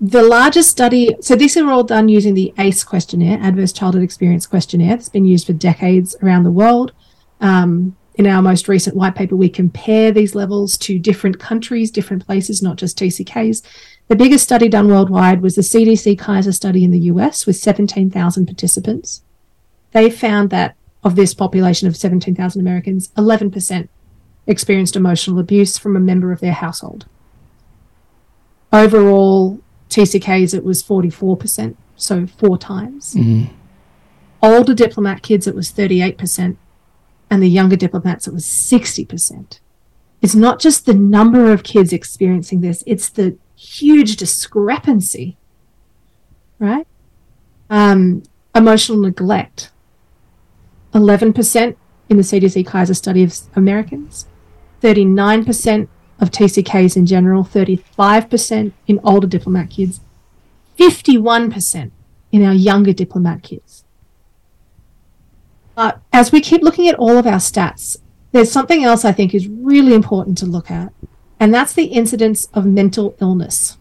[0.00, 4.46] the largest study, so these are all done using the ACE questionnaire, Adverse Childhood Experience
[4.46, 6.92] Questionnaire, that's been used for decades around the world.
[7.40, 12.26] Um, in our most recent white paper, we compare these levels to different countries, different
[12.26, 13.62] places, not just TCKs.
[14.08, 18.46] The biggest study done worldwide was the CDC Kaiser study in the US with 17,000
[18.46, 19.22] participants.
[19.92, 23.88] They found that of this population of 17,000 Americans, 11%
[24.46, 27.06] experienced emotional abuse from a member of their household.
[28.72, 33.14] Overall, TCKs, it was 44%, so four times.
[33.14, 33.50] Mm.
[34.42, 36.56] Older diplomat kids, it was 38%,
[37.30, 39.60] and the younger diplomats, it was 60%.
[40.20, 45.36] It's not just the number of kids experiencing this, it's the huge discrepancy,
[46.58, 46.86] right?
[47.70, 48.22] Um,
[48.54, 49.70] emotional neglect
[50.92, 51.76] 11%
[52.08, 54.26] in the CDC Kaiser study of Americans,
[54.82, 55.88] 39%
[56.20, 60.00] of TCKs in general, 35% in older diplomat kids,
[60.78, 61.90] 51%
[62.32, 63.84] in our younger diplomat kids.
[65.74, 67.96] But as we keep looking at all of our stats,
[68.32, 70.92] there's something else I think is really important to look at,
[71.38, 73.78] and that's the incidence of mental illness.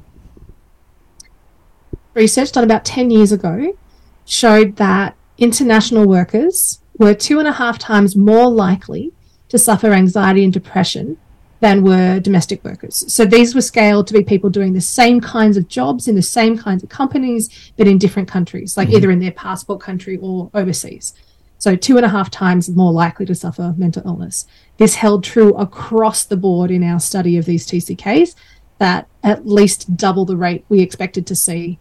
[2.14, 3.78] Research done about 10 years ago
[4.26, 9.12] showed that international workers were two and a half times more likely
[9.50, 11.18] to suffer anxiety and depression
[11.60, 13.12] than were domestic workers.
[13.12, 16.22] So these were scaled to be people doing the same kinds of jobs in the
[16.22, 18.98] same kinds of companies, but in different countries, like mm-hmm.
[18.98, 21.14] either in their passport country or overseas.
[21.58, 24.46] So two and a half times more likely to suffer mental illness.
[24.78, 28.36] This held true across the board in our study of these TCKs,
[28.78, 31.80] that at least double the rate we expected to see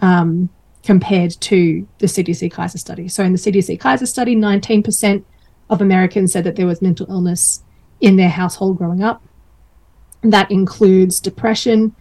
[0.00, 0.48] um,
[0.84, 3.08] compared to the CDC Kaiser study.
[3.08, 5.24] So in the CDC Kaiser study, 19%
[5.68, 7.64] of Americans said that there was mental illness
[8.00, 9.22] in their household growing up.
[10.22, 11.94] That includes depression,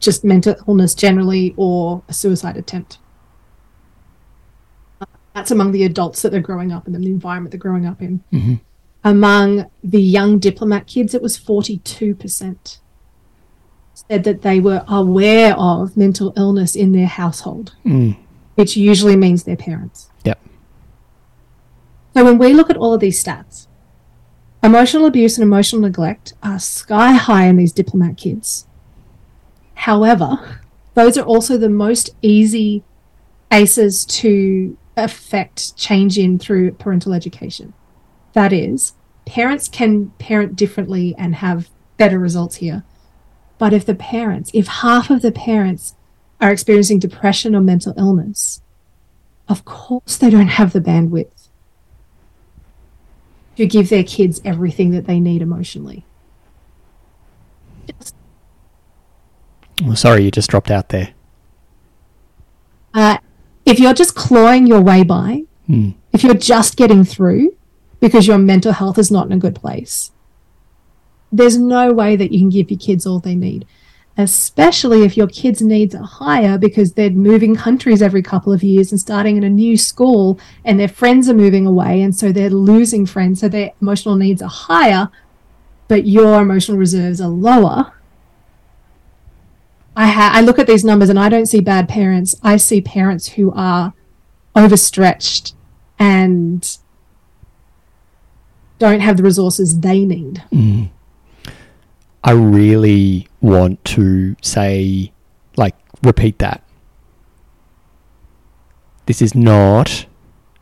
[0.00, 2.98] just mental illness generally, or a suicide attempt.
[5.34, 8.22] That's among the adults that they're growing up in, the environment they're growing up in.
[8.32, 8.54] Mm-hmm.
[9.04, 12.78] Among the young diplomat kids, it was 42%
[14.08, 18.16] said that they were aware of mental illness in their household, mm.
[18.54, 20.10] which usually means their parents.
[20.24, 20.38] Yep.
[22.14, 23.66] So when we look at all of these stats,
[24.66, 28.66] emotional abuse and emotional neglect are sky high in these diplomat kids.
[29.74, 30.60] However,
[30.94, 32.82] those are also the most easy
[33.50, 37.74] ACEs to affect change in through parental education.
[38.32, 42.84] That is, parents can parent differently and have better results here
[43.58, 45.94] but if the parents, if half of the parents
[46.40, 48.60] are experiencing depression or mental illness,
[49.48, 51.35] of course they don't have the bandwidth
[53.56, 56.04] to give their kids everything that they need emotionally.
[57.86, 58.14] Just
[59.82, 61.10] well, sorry, you just dropped out there.
[62.94, 63.18] Uh,
[63.66, 65.90] if you're just clawing your way by, hmm.
[66.12, 67.54] if you're just getting through
[68.00, 70.12] because your mental health is not in a good place,
[71.30, 73.66] there's no way that you can give your kids all they need
[74.18, 78.90] especially if your kids' needs are higher because they're moving countries every couple of years
[78.90, 82.48] and starting in a new school and their friends are moving away and so they're
[82.48, 85.10] losing friends so their emotional needs are higher
[85.88, 87.92] but your emotional reserves are lower.
[89.96, 92.34] I, ha- I look at these numbers and I don't see bad parents.
[92.42, 93.94] I see parents who are
[94.54, 95.54] overstretched
[95.98, 96.76] and
[98.78, 100.42] don't have the resources they need.
[100.52, 100.90] Mm.
[102.22, 105.12] I really want to say,
[105.56, 106.62] like, repeat that.
[109.06, 110.06] This is not,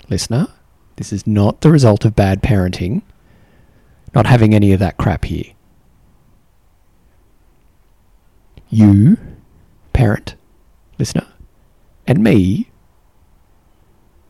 [0.09, 0.49] listener,
[0.97, 3.03] this is not the result of bad parenting,
[4.15, 5.53] not having any of that crap here.
[8.69, 9.17] You,
[9.93, 10.35] parent,
[10.99, 11.27] listener,
[12.07, 12.71] and me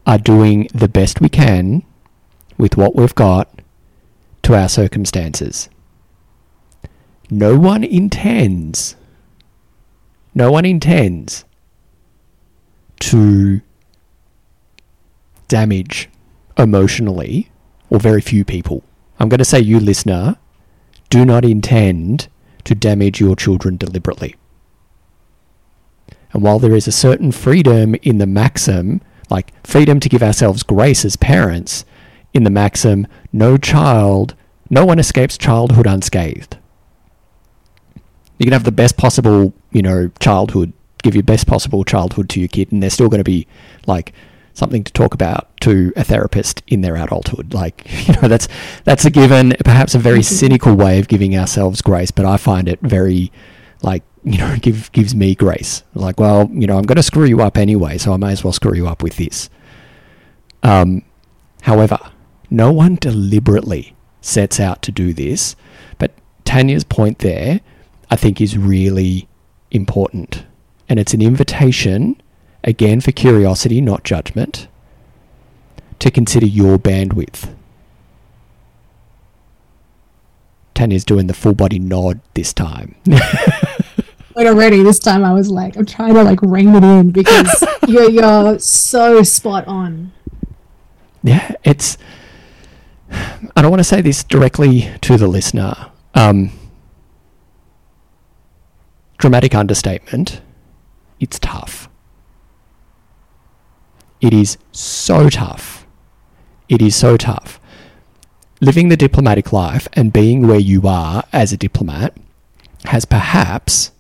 [0.06, 1.82] are doing the best we can
[2.56, 3.48] with what we've got
[4.42, 5.68] to our circumstances
[7.38, 8.94] no one intends,
[10.36, 11.44] no one intends
[13.00, 13.60] to
[15.48, 16.08] damage
[16.56, 17.50] emotionally,
[17.90, 18.85] or very few people.
[19.18, 20.37] I'm going to say, you listener,
[21.10, 22.28] do not intend
[22.64, 24.37] to damage your children deliberately.
[26.32, 30.62] And while there is a certain freedom in the maxim, like freedom to give ourselves
[30.62, 31.85] grace as parents,
[32.32, 34.37] in the maxim, no child,
[34.70, 36.58] no one escapes childhood unscathed.
[38.38, 40.72] You can have the best possible, you know, childhood,
[41.02, 43.46] give your best possible childhood to your kid, and they're still going to be
[43.87, 44.12] like
[44.54, 47.54] something to talk about to a therapist in their adulthood.
[47.54, 48.48] Like, you know, that's
[48.85, 50.35] that's a given, perhaps a very mm-hmm.
[50.35, 53.30] cynical way of giving ourselves grace, but I find it very
[53.82, 55.82] like, you know, give gives me grace.
[55.94, 58.42] Like, well, you know, I'm going to screw you up anyway, so I may as
[58.42, 59.50] well screw you up with this.
[60.62, 61.02] Um,
[61.62, 61.98] however,
[62.50, 65.56] No one deliberately sets out to do this.
[65.98, 66.12] But
[66.44, 67.60] Tanya's point there,
[68.15, 69.27] I think, is really
[69.73, 70.44] important.
[70.88, 72.23] And it's an invitation,
[72.62, 74.69] again, for curiosity, not judgment,
[75.98, 77.52] to consider your bandwidth.
[80.75, 82.94] Tanya's doing the full body nod this time.
[84.35, 87.65] But already this time I was like, I'm trying to like rein it in because
[87.87, 90.12] you're you're so spot on.
[91.23, 91.98] Yeah, it's.
[93.12, 95.92] I don't want to say this directly to the listener.
[96.17, 96.50] Um,
[99.25, 100.42] dramatic understatement.
[101.18, 101.88] It's tough.
[104.20, 105.87] It is so tough.
[106.68, 107.58] It is so tough.
[108.60, 112.14] Living the diplomatic life and being where you are as a diplomat
[112.85, 113.92] has perhaps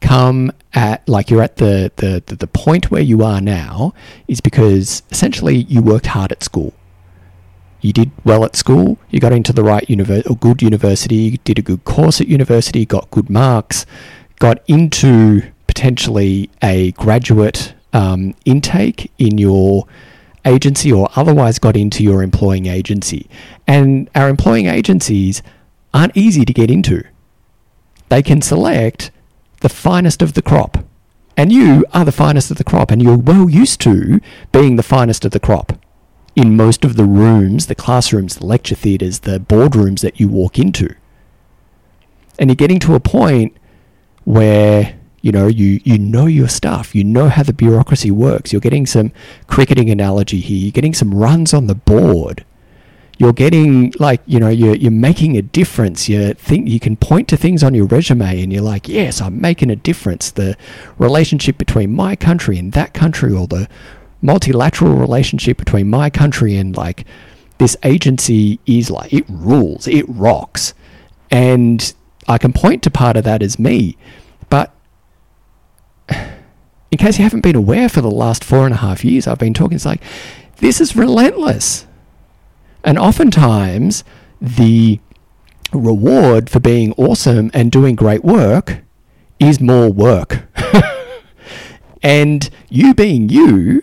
[0.00, 3.94] come at like you're at the, the, the, the point where you are now
[4.26, 6.74] is because essentially you worked hard at school.
[7.82, 11.60] You did well at school, you got into the right university or good university, did
[11.60, 13.86] a good course at university, got good marks,
[14.40, 19.86] got into potentially a graduate um, intake in your
[20.44, 23.28] agency or otherwise got into your employing agency.
[23.68, 25.42] And our employing agencies
[25.94, 27.04] aren't easy to get into.
[28.08, 29.12] They can select
[29.60, 30.84] the finest of the crop.
[31.36, 34.20] And you are the finest of the crop, and you're well used to
[34.52, 35.72] being the finest of the crop
[36.36, 40.58] in most of the rooms, the classrooms, the lecture theatres, the boardrooms that you walk
[40.58, 40.94] into.
[42.38, 43.56] And you're getting to a point
[44.24, 46.94] where you know you you know your stuff.
[46.94, 48.52] You know how the bureaucracy works.
[48.52, 49.12] You're getting some
[49.46, 50.58] cricketing analogy here.
[50.58, 52.44] You're getting some runs on the board.
[53.18, 56.08] You're getting like you know you're, you're making a difference.
[56.08, 59.40] You think you can point to things on your resume and you're like yes i'm
[59.40, 60.30] making a difference.
[60.30, 60.56] The
[60.98, 63.68] relationship between my country and that country or the
[64.22, 67.04] multilateral relationship between my country and like
[67.58, 69.86] this agency is like it rules.
[69.86, 70.72] It rocks.
[71.30, 71.92] And
[72.30, 73.96] i can point to part of that as me
[74.48, 74.74] but
[76.90, 79.38] in case you haven't been aware for the last four and a half years i've
[79.38, 80.02] been talking it's like
[80.56, 81.86] this is relentless
[82.84, 84.04] and oftentimes,
[84.40, 85.00] the
[85.72, 88.82] reward for being awesome and doing great work
[89.38, 90.44] is more work.
[92.02, 93.82] and you being you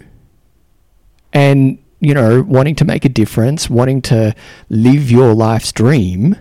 [1.32, 4.36] and, you know, wanting to make a difference, wanting to
[4.70, 6.36] live your life's dream,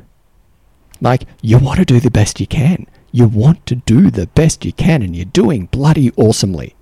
[1.00, 2.86] like, you want to do the best you can.
[3.12, 6.74] You want to do the best you can, and you're doing bloody awesomely.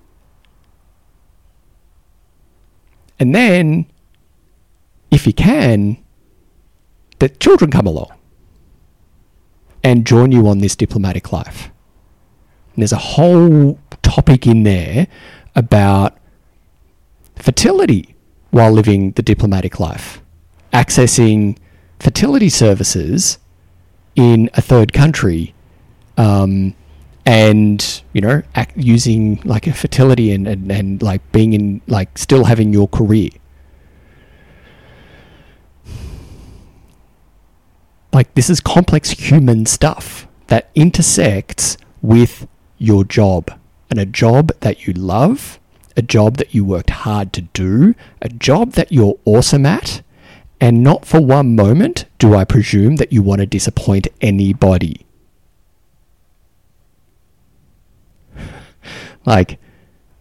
[3.19, 3.85] And then
[5.11, 5.97] if you can,
[7.19, 8.11] the children come along
[9.83, 11.71] and join you on this diplomatic life.
[12.73, 15.07] And there's a whole topic in there
[15.55, 16.17] about
[17.35, 18.15] fertility
[18.51, 20.21] while living the diplomatic life,
[20.73, 21.57] accessing
[21.99, 23.37] fertility services
[24.15, 25.53] in a third country,
[26.17, 26.75] um,
[27.25, 32.17] and you know, act, using like a fertility and, and, and like being in like
[32.17, 33.29] still having your career.
[38.15, 42.47] like this is complex human stuff that intersects with
[42.77, 43.51] your job
[43.89, 45.59] and a job that you love,
[45.97, 50.01] a job that you worked hard to do, a job that you're awesome at,
[50.59, 55.05] and not for one moment do I presume that you want to disappoint anybody.
[59.25, 59.59] like,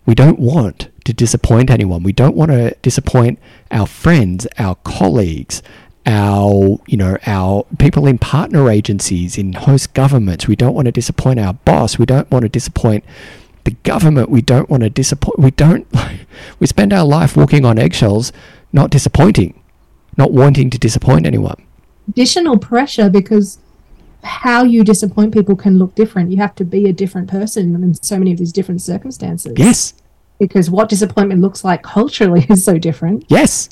[0.06, 2.02] we don't want to disappoint anyone.
[2.02, 3.38] We don't want to disappoint
[3.70, 5.62] our friends, our colleagues,
[6.06, 10.92] our you know our people in partner agencies in host governments we don't want to
[10.92, 13.02] disappoint our boss we don't want to disappoint
[13.64, 15.86] the government we don't want to disappoint we don't
[16.58, 18.32] we spend our life walking on eggshells
[18.70, 19.58] not disappointing
[20.16, 21.56] not wanting to disappoint anyone
[22.08, 23.58] additional pressure because
[24.22, 27.94] how you disappoint people can look different you have to be a different person in
[27.94, 29.94] so many of these different circumstances yes
[30.38, 33.68] because what disappointment looks like culturally is so different yes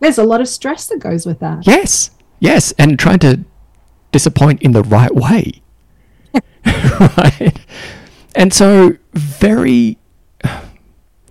[0.00, 1.66] there's a lot of stress that goes with that.
[1.66, 2.10] Yes,
[2.40, 3.44] yes, and trying to
[4.12, 5.62] disappoint in the right way.
[6.64, 7.58] right?
[8.34, 9.98] And so, very,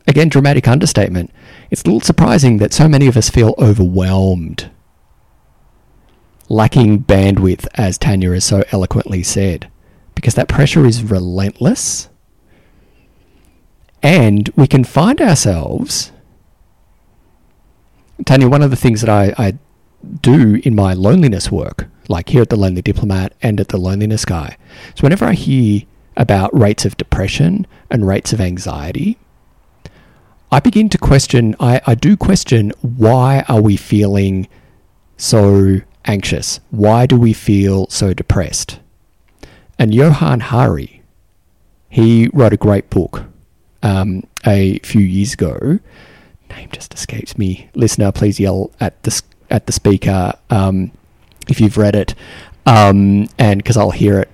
[0.08, 1.32] again, dramatic understatement.
[1.70, 4.72] It's a little surprising that so many of us feel overwhelmed,
[6.50, 9.70] lacking bandwidth, as Tanya has so eloquently said,
[10.16, 12.10] because that pressure is relentless.
[14.02, 16.12] And we can find ourselves
[18.26, 19.54] Tanya, one of the things that I, I
[20.22, 24.26] do in my loneliness work, like here at the Lonely Diplomat and at the Loneliness
[24.26, 24.58] Guy,
[24.96, 25.84] is whenever I hear
[26.16, 29.18] about rates of depression and rates of anxiety,
[30.50, 34.48] I begin to question, I, I do question why are we feeling
[35.18, 36.62] so anxious?
[36.72, 38.80] Why do we feel so depressed?
[39.78, 41.04] And Johann Hari,
[41.90, 43.26] he wrote a great book
[43.84, 45.80] um, a few years ago.
[46.50, 47.70] Name just escapes me.
[47.76, 50.92] Listener, please yell at the at the speaker um,
[51.50, 52.16] if you've read it,
[52.66, 54.30] um, and because I'll hear it.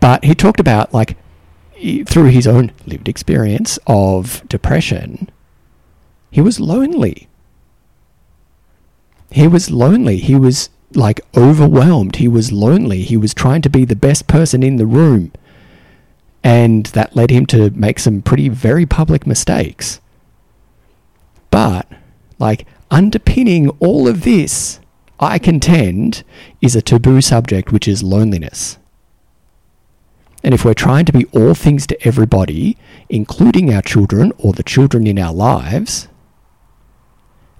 [0.00, 1.16] But he talked about like
[2.06, 5.30] through his own lived experience of depression,
[6.30, 7.28] he was lonely.
[9.30, 10.18] He was lonely.
[10.18, 12.16] He was like overwhelmed.
[12.16, 13.02] He was lonely.
[13.02, 15.32] He was trying to be the best person in the room.
[16.42, 20.00] And that led him to make some pretty very public mistakes.
[21.50, 21.86] But,
[22.38, 24.80] like, underpinning all of this,
[25.18, 26.22] I contend,
[26.60, 28.78] is a taboo subject, which is loneliness.
[30.42, 32.78] And if we're trying to be all things to everybody,
[33.08, 36.08] including our children or the children in our lives,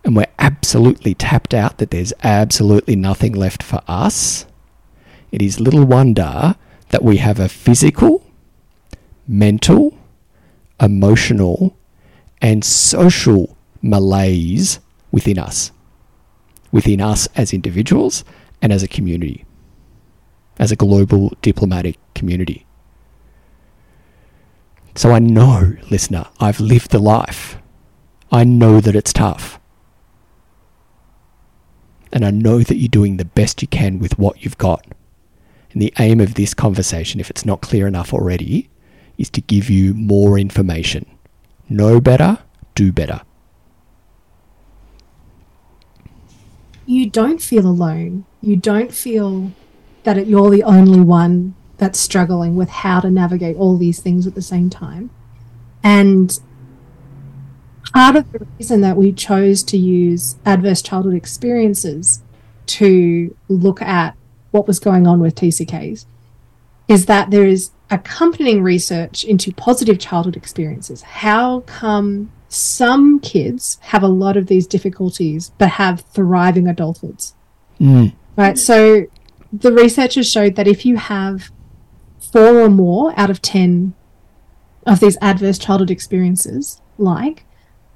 [0.04, 4.46] and we're absolutely tapped out that there's absolutely nothing left for us,
[5.30, 6.56] it is little wonder
[6.88, 8.24] that we have a physical,
[9.28, 9.96] mental,
[10.80, 11.76] emotional,
[12.40, 14.80] and social malaise
[15.12, 15.70] within us,
[16.72, 18.24] within us as individuals
[18.62, 19.44] and as a community,
[20.58, 22.66] as a global diplomatic community.
[24.94, 27.58] So I know, listener, I've lived the life.
[28.32, 29.58] I know that it's tough.
[32.12, 34.84] And I know that you're doing the best you can with what you've got.
[35.72, 38.68] And the aim of this conversation, if it's not clear enough already,
[39.16, 41.06] is to give you more information.
[41.68, 42.38] Know better,
[42.74, 43.20] do better.
[46.84, 48.24] You don't feel alone.
[48.40, 49.52] You don't feel
[50.02, 54.34] that you're the only one that's struggling with how to navigate all these things at
[54.34, 55.10] the same time.
[55.82, 56.38] And
[57.92, 62.22] part of the reason that we chose to use adverse childhood experiences
[62.66, 64.14] to look at
[64.52, 66.04] what was going on with TCKs
[66.86, 71.02] is that there is accompanying research into positive childhood experiences.
[71.02, 77.32] How come some kids have a lot of these difficulties but have thriving adulthoods?
[77.80, 78.12] Mm.
[78.36, 78.58] Right.
[78.58, 79.06] So
[79.52, 81.50] the researchers showed that if you have
[82.20, 83.94] four or more out of 10
[84.86, 87.44] of these adverse childhood experiences, like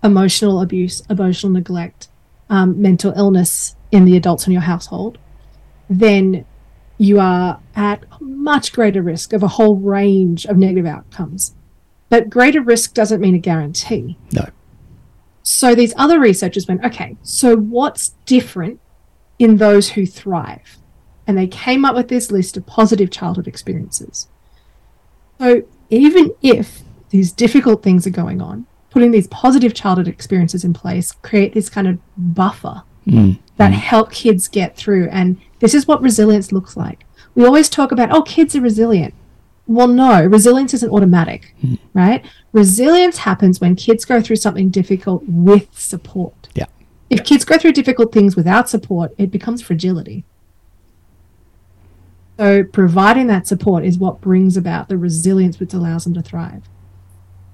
[0.03, 2.09] emotional abuse, emotional neglect,
[2.51, 5.19] um, mental illness in the adults in your household,
[5.89, 6.45] then
[6.99, 11.55] you are at much greater risk of a whole range of negative outcomes.
[12.09, 14.19] But greater risk doesn't mean a guarantee.
[14.33, 14.47] No.
[15.43, 18.81] So these other researchers went, okay, so what's different
[19.39, 20.79] in those who thrive?
[21.27, 24.29] And they came up with this list of positive childhood experiences.
[25.39, 30.73] So even if these difficult things are going on, putting these positive childhood experiences in
[30.73, 33.39] place create this kind of buffer mm.
[33.57, 33.75] that mm.
[33.75, 35.09] help kids get through.
[35.09, 37.05] And this is what resilience looks like.
[37.35, 39.15] We always talk about, oh, kids are resilient.
[39.67, 41.79] Well, no, resilience isn't automatic, mm.
[41.95, 42.25] right?
[42.53, 46.49] Resilience happens when kids go through something difficult with support.
[46.55, 46.67] Yeah.
[47.11, 50.25] If kids go through difficult things without support, it becomes fragility.
[52.39, 56.65] So providing that support is what brings about the resilience which allows them to thrive.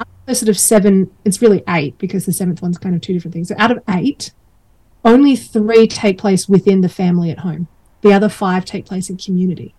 [0.01, 3.35] Out sort of seven, it's really eight because the seventh one's kind of two different
[3.35, 3.49] things.
[3.49, 4.33] So out of eight,
[5.05, 7.69] only three take place within the family at home.
[8.03, 9.75] The other five take place in community.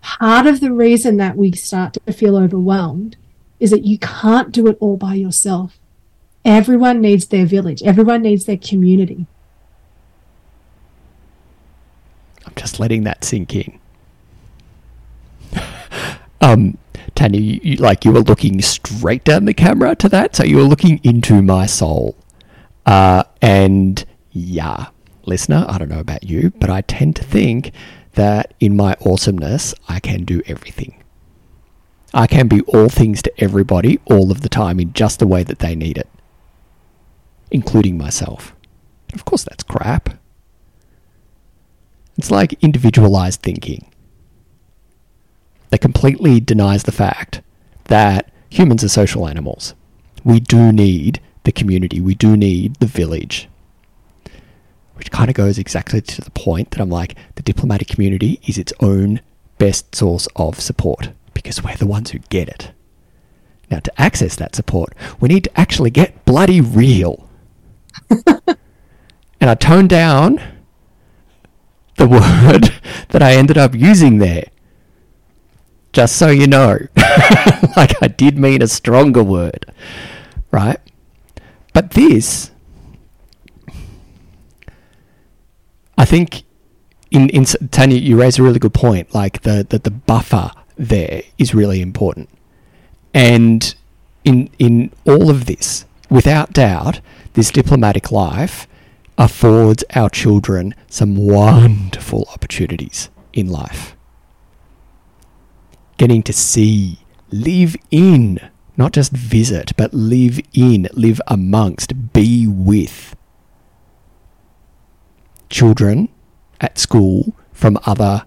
[0.00, 3.16] Part of the reason that we start to feel overwhelmed
[3.58, 5.78] is that you can't do it all by yourself.
[6.44, 7.82] Everyone needs their village.
[7.82, 9.26] Everyone needs their community.
[12.46, 13.78] I'm just letting that sink in.
[16.40, 16.78] um,
[17.14, 20.56] Tanya, you, you, like you were looking straight down the camera to that, so you
[20.56, 22.16] were looking into my soul.
[22.86, 24.86] Uh, and yeah,
[25.24, 27.72] listener, I don't know about you, but I tend to think
[28.14, 31.02] that in my awesomeness, I can do everything.
[32.14, 35.42] I can be all things to everybody all of the time in just the way
[35.44, 36.08] that they need it,
[37.50, 38.54] including myself.
[39.14, 40.10] Of course, that's crap.
[42.18, 43.90] It's like individualized thinking
[45.70, 47.40] that completely denies the fact
[47.84, 49.74] that humans are social animals.
[50.22, 53.48] We do need the community, we do need the village.
[54.94, 58.58] Which kind of goes exactly to the point that I'm like, the diplomatic community is
[58.58, 59.20] its own
[59.58, 62.72] best source of support because we're the ones who get it.
[63.70, 67.28] Now, to access that support, we need to actually get bloody real.
[68.10, 68.20] and
[69.40, 70.40] I toned down
[72.02, 72.08] the
[72.46, 72.80] word
[73.10, 74.44] that I ended up using there.
[75.92, 76.78] Just so you know.
[77.76, 79.66] like I did mean a stronger word.
[80.50, 80.80] Right?
[81.72, 82.50] But this
[86.02, 86.42] I think
[87.10, 89.14] in in Tanya, you raise a really good point.
[89.14, 92.28] Like the the, the buffer there is really important,
[93.14, 93.74] and
[94.24, 97.00] in in all of this, without doubt,
[97.34, 98.66] this diplomatic life
[99.22, 103.96] affords our children some wonderful opportunities in life.
[105.96, 106.98] Getting to see,
[107.30, 108.40] live in,
[108.76, 113.14] not just visit, but live in, live amongst, be with
[115.48, 116.08] children
[116.60, 118.24] at school from other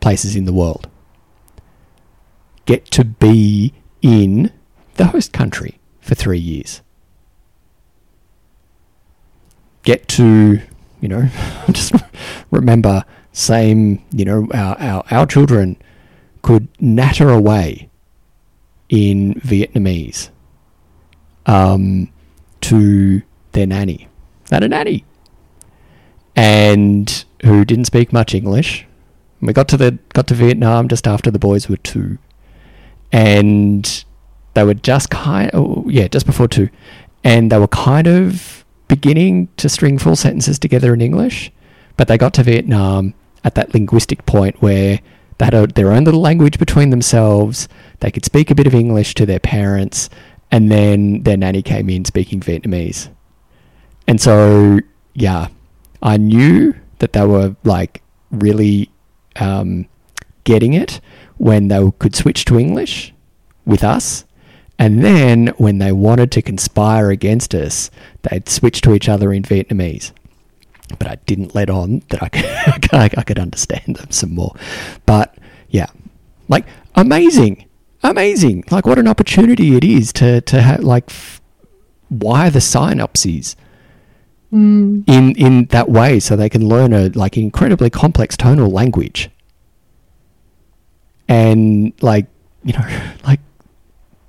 [0.00, 0.88] places in the world.
[2.64, 4.52] Get to be in
[4.94, 6.80] the host country for three years.
[9.82, 10.60] Get to,
[11.00, 11.28] you know,
[11.70, 11.92] just
[12.50, 15.76] remember, same, you know, our, our, our children
[16.42, 17.88] could natter away
[18.88, 20.30] in Vietnamese
[21.46, 22.10] um,
[22.60, 23.22] to
[23.52, 24.08] their nanny.
[24.50, 25.04] Not a nanny.
[26.36, 28.86] And who didn't speak much English.
[29.40, 32.18] We got to the got to Vietnam just after the boys were two,
[33.10, 34.04] and
[34.52, 36.68] they were just kind oh, yeah just before two,
[37.24, 38.59] and they were kind of
[38.90, 41.52] beginning to string full sentences together in English,
[41.96, 43.14] but they got to Vietnam
[43.44, 44.98] at that linguistic point where
[45.38, 47.68] they had a, their own little language between themselves.
[48.00, 50.10] They could speak a bit of English to their parents,
[50.50, 53.08] and then their nanny came in speaking Vietnamese,
[54.08, 54.80] and so
[55.14, 55.46] yeah,
[56.02, 58.90] I knew that they were like really
[59.36, 59.86] um,
[60.42, 61.00] getting it
[61.38, 63.14] when they could switch to English
[63.64, 64.24] with us.
[64.80, 67.90] And then when they wanted to conspire against us,
[68.22, 70.10] they'd switch to each other in Vietnamese.
[70.98, 74.54] But I didn't let on that I could, I could understand them some more.
[75.04, 75.36] But
[75.68, 75.86] yeah,
[76.48, 76.64] like
[76.94, 77.66] amazing,
[78.02, 78.64] amazing.
[78.70, 81.40] Like what an opportunity it is to, to have like f-
[82.10, 83.54] wire the synapses
[84.52, 85.04] Mm.
[85.06, 89.30] in in that way so they can learn a like incredibly complex tonal language
[91.28, 92.26] and like
[92.64, 92.84] you know
[93.24, 93.38] like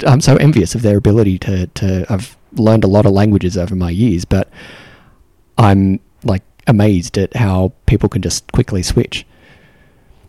[0.06, 3.76] I'm so envious of their ability to to I've learned a lot of languages over
[3.76, 4.50] my years but
[5.58, 9.26] I'm like amazed at how people can just quickly switch.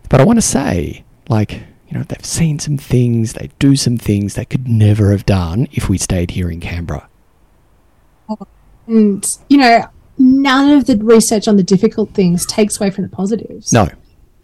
[0.09, 3.97] But I want to say like you know they've seen some things they do some
[3.97, 7.09] things they could never have done if we stayed here in Canberra.
[8.87, 13.09] And, you know, none of the research on the difficult things takes away from the
[13.09, 13.71] positives.
[13.71, 13.89] no.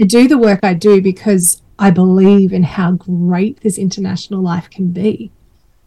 [0.01, 4.69] I do the work I do because I believe in how great this international life
[4.69, 5.31] can be.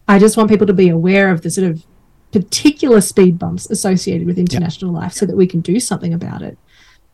[0.09, 1.85] I just want people to be aware of the sort of
[2.33, 6.57] particular speed bumps associated with international life so that we can do something about it,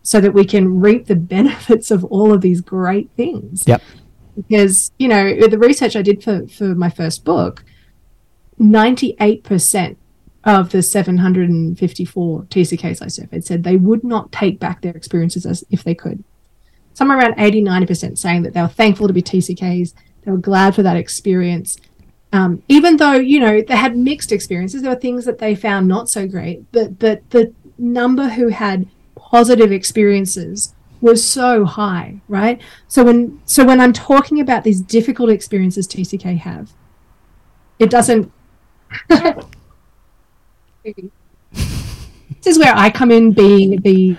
[0.04, 3.64] so that we can reap the benefits of all of these great things.
[3.66, 3.82] yep
[4.36, 7.64] Because, you know, the research I did for, for my first book,
[8.60, 9.96] 98%
[10.44, 15.64] of the 754 TCKs I surveyed said they would not take back their experiences as
[15.68, 16.22] if they could.
[16.98, 19.94] Somewhere around 80, 90% saying that they were thankful to be TCKs,
[20.24, 21.76] they were glad for that experience.
[22.32, 25.86] Um, even though, you know, they had mixed experiences, there were things that they found
[25.86, 32.60] not so great, but, but the number who had positive experiences was so high, right?
[32.88, 36.72] So when so when I'm talking about these difficult experiences TCK have,
[37.78, 38.32] it doesn't
[39.08, 39.36] this
[42.44, 44.16] is where I come in being the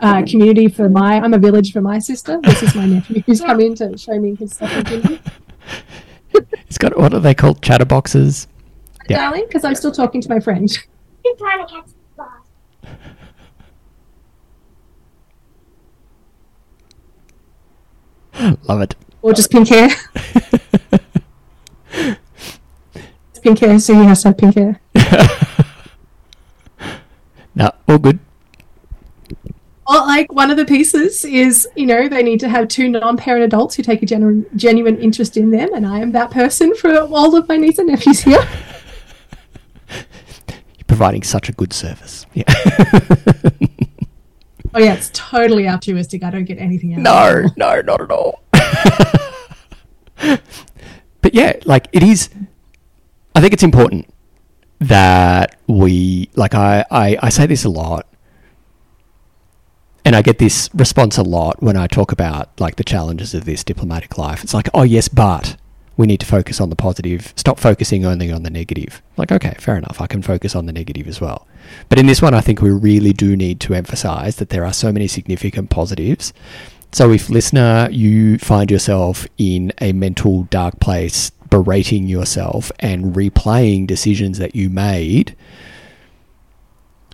[0.00, 2.40] uh, community for my I'm a village for my sister.
[2.42, 4.72] This is my nephew who's come in to show me his stuff
[6.68, 8.46] it's got what are they called chatterboxes
[9.08, 9.18] Yeah.
[9.18, 10.68] darling, because I'm still talking to my friend.
[11.24, 12.28] You're trying to catch the ball.
[18.68, 19.88] love it Or just pink hair.
[23.42, 24.80] Pink hair, so he has to have pink hair.
[27.54, 28.18] no all good
[29.88, 33.44] Well, like one of the pieces is, you know, they need to have two non-parent
[33.44, 36.98] adults who take a genuine, genuine interest in them, and I am that person for
[36.98, 38.46] all of my nieces and nephews here.
[39.90, 42.26] You're providing such a good service.
[42.34, 42.52] Yeah.
[44.76, 46.22] Oh yeah, it's totally altruistic.
[46.22, 46.98] I don't get anything out.
[46.98, 48.42] of no, no, not at all.
[51.22, 52.28] but yeah, like it is.
[53.34, 54.06] I think it's important
[54.80, 56.54] that we like.
[56.54, 58.06] I, I I say this a lot,
[60.06, 63.44] and I get this response a lot when I talk about like the challenges of
[63.44, 64.44] this diplomatic life.
[64.44, 65.56] It's like, oh yes, but
[65.96, 67.32] we need to focus on the positive.
[67.34, 69.02] Stop focusing only on the negative.
[69.16, 70.00] Like, okay, fair enough.
[70.00, 71.48] I can focus on the negative as well.
[71.88, 74.72] But in this one, I think we really do need to emphasize that there are
[74.72, 76.32] so many significant positives.
[76.92, 83.88] So if listener, you find yourself in a mental dark place, berating yourself and replaying
[83.88, 85.34] decisions that you made,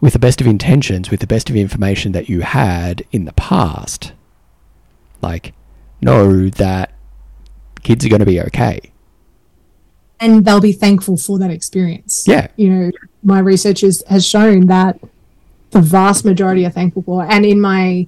[0.03, 3.33] with the best of intentions, with the best of information that you had in the
[3.33, 4.13] past,
[5.23, 5.55] like,
[6.03, 6.93] know that
[7.83, 8.81] kids are going to be okay.
[10.23, 12.25] and they'll be thankful for that experience.
[12.29, 12.47] Yeah.
[12.57, 12.91] You know,
[13.25, 15.01] my research is, has shown that
[15.73, 17.25] the vast majority are thankful for.
[17.29, 18.07] And in my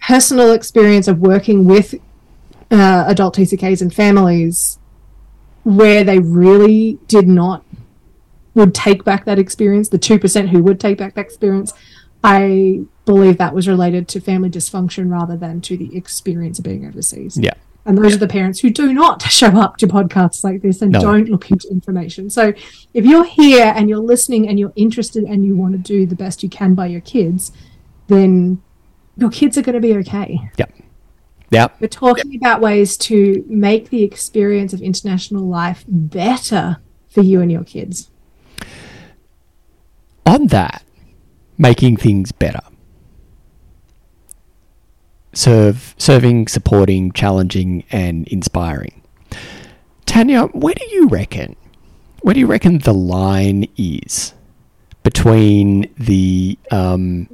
[0.00, 1.94] personal experience of working with
[2.72, 4.78] uh, adult TCKs and families,
[5.62, 7.64] where they really did not
[8.54, 11.72] would take back that experience, the two percent who would take back that experience,
[12.24, 16.86] I believe that was related to family dysfunction rather than to the experience of being
[16.86, 17.36] overseas.
[17.40, 17.54] Yeah.
[17.84, 20.92] And those are the parents who do not show up to podcasts like this and
[20.92, 21.00] No.
[21.00, 22.30] don't look into information.
[22.30, 22.52] So
[22.94, 26.14] if you're here and you're listening and you're interested and you want to do the
[26.14, 27.50] best you can by your kids,
[28.06, 28.62] then
[29.16, 30.38] your kids are going to be okay.
[30.58, 30.72] Yep.
[31.50, 31.76] Yep.
[31.80, 36.78] We're talking about ways to make the experience of international life better
[37.10, 38.10] for you and your kids.
[40.32, 40.82] On that,
[41.58, 42.60] making things better.
[45.34, 49.02] Serve, serving, supporting, challenging, and inspiring.
[50.06, 51.56] Tanya, where do you reckon?
[52.22, 54.34] Where do you reckon the line is
[55.02, 57.28] between the um,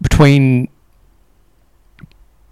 [0.00, 0.68] between,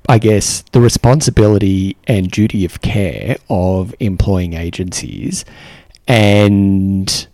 [0.09, 5.45] I guess, the responsibility and duty of care of employing agencies
[6.07, 7.27] and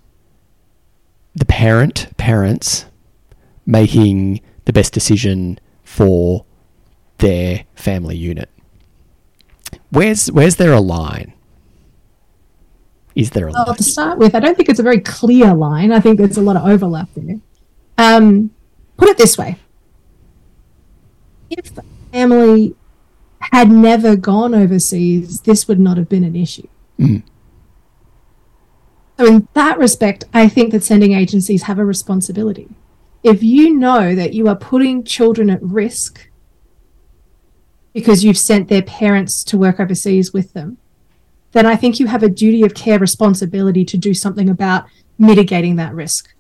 [1.35, 2.87] the parent parents
[3.67, 6.45] making the best decision for
[7.19, 8.49] their family unit.
[9.91, 11.33] Where's where's there a line?
[13.15, 13.77] Is there a Well, line?
[13.77, 15.91] to start with, I don't think it's a very clear line.
[15.93, 17.41] I think there's a lot of overlap there.
[17.99, 18.51] Um,
[18.97, 19.57] put it this way
[21.51, 22.75] if the family
[23.53, 26.67] had never gone overseas, this would not have been an issue.
[26.99, 27.23] Mm.
[29.21, 32.71] So, in that respect, I think that sending agencies have a responsibility.
[33.23, 36.31] If you know that you are putting children at risk
[37.93, 40.79] because you've sent their parents to work overseas with them,
[41.53, 44.87] then I think you have a duty of care responsibility to do something about
[45.19, 46.33] mitigating that risk.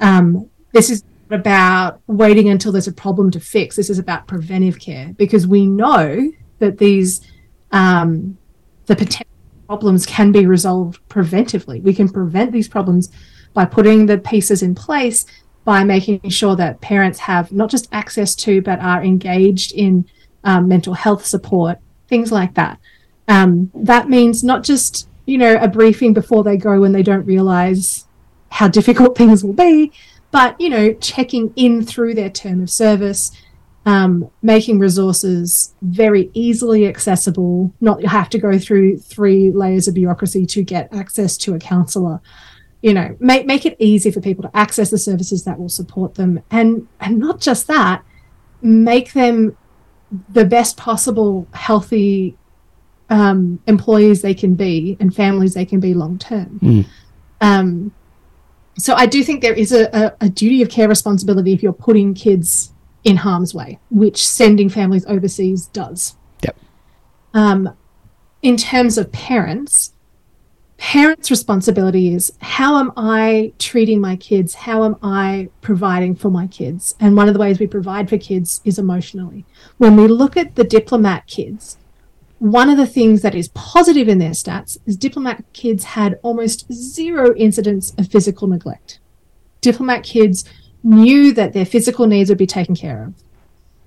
[0.00, 3.76] Um, this is about waiting until there's a problem to fix.
[3.76, 7.20] This is about preventive care because we know that these
[7.70, 8.36] um,
[8.86, 9.33] the potential
[9.66, 11.82] problems can be resolved preventively.
[11.82, 13.10] We can prevent these problems
[13.52, 15.26] by putting the pieces in place,
[15.64, 20.06] by making sure that parents have not just access to, but are engaged in
[20.42, 22.78] um, mental health support, things like that.
[23.28, 27.24] Um, that means not just, you know, a briefing before they go when they don't
[27.24, 28.06] realize
[28.50, 29.92] how difficult things will be,
[30.30, 33.30] but, you know, checking in through their term of service,
[33.86, 40.46] um, making resources very easily accessible, not have to go through three layers of bureaucracy
[40.46, 42.20] to get access to a counselor.
[42.80, 46.14] You know, make make it easy for people to access the services that will support
[46.14, 48.02] them, and and not just that,
[48.62, 49.56] make them
[50.28, 52.36] the best possible healthy
[53.10, 56.58] um, employees they can be and families they can be long term.
[56.62, 56.86] Mm.
[57.40, 57.94] Um,
[58.76, 61.72] so I do think there is a, a, a duty of care responsibility if you're
[61.72, 62.73] putting kids
[63.04, 66.16] in harm's way, which sending families overseas does.
[66.42, 66.56] Yep.
[67.34, 67.76] Um,
[68.42, 69.92] in terms of parents,
[70.78, 74.54] parents' responsibility is how am I treating my kids?
[74.54, 76.94] How am I providing for my kids?
[76.98, 79.44] And one of the ways we provide for kids is emotionally.
[79.78, 81.78] When we look at the diplomat kids,
[82.38, 86.70] one of the things that is positive in their stats is diplomat kids had almost
[86.72, 88.98] zero incidents of physical neglect.
[89.60, 90.44] Diplomat kids
[90.84, 93.14] knew that their physical needs would be taken care of.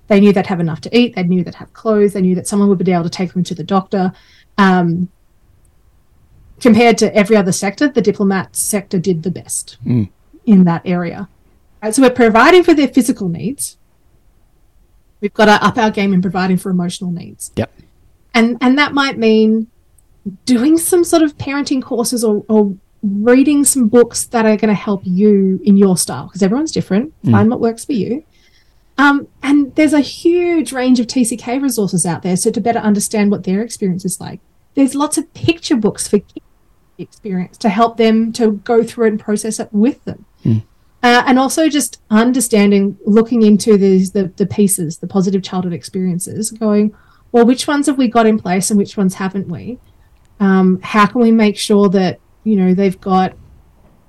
[0.08, 1.14] They knew they'd have enough to eat.
[1.14, 2.12] They knew they'd have clothes.
[2.14, 4.12] They knew that someone would be able to take them to the doctor.
[4.56, 5.08] Um,
[6.60, 10.08] compared to every other sector, the diplomat sector did the best Mm.
[10.44, 11.28] in that area.
[11.82, 13.76] Right, so we're providing for their physical needs.
[15.20, 17.72] We've got to up our game in providing for emotional needs Yep.
[18.34, 19.66] and and that might mean
[20.44, 24.74] doing some sort of parenting courses or, or reading some books that are going to
[24.74, 27.12] help you in your style because everyone's different.
[27.30, 28.24] Find what works for you.
[28.96, 33.30] Um, and there's a huge range of tck resources out there so to better understand
[33.30, 34.40] what their experience is like.
[34.74, 36.44] There's lots of picture books for kids
[36.98, 40.24] experience to help them to go through it and process it with them.
[41.00, 46.50] Uh, and also just understanding looking into these the, the pieces the positive childhood experiences
[46.50, 46.92] going
[47.32, 49.78] well, which ones have we got in place and which ones haven't we?
[50.40, 53.34] Um, how can we make sure that, you know, they've got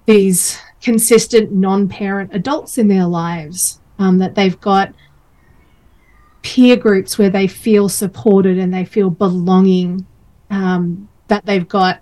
[0.05, 4.93] these consistent non parent adults in their lives, um, that they've got
[6.41, 10.05] peer groups where they feel supported and they feel belonging,
[10.49, 11.99] um, that they've got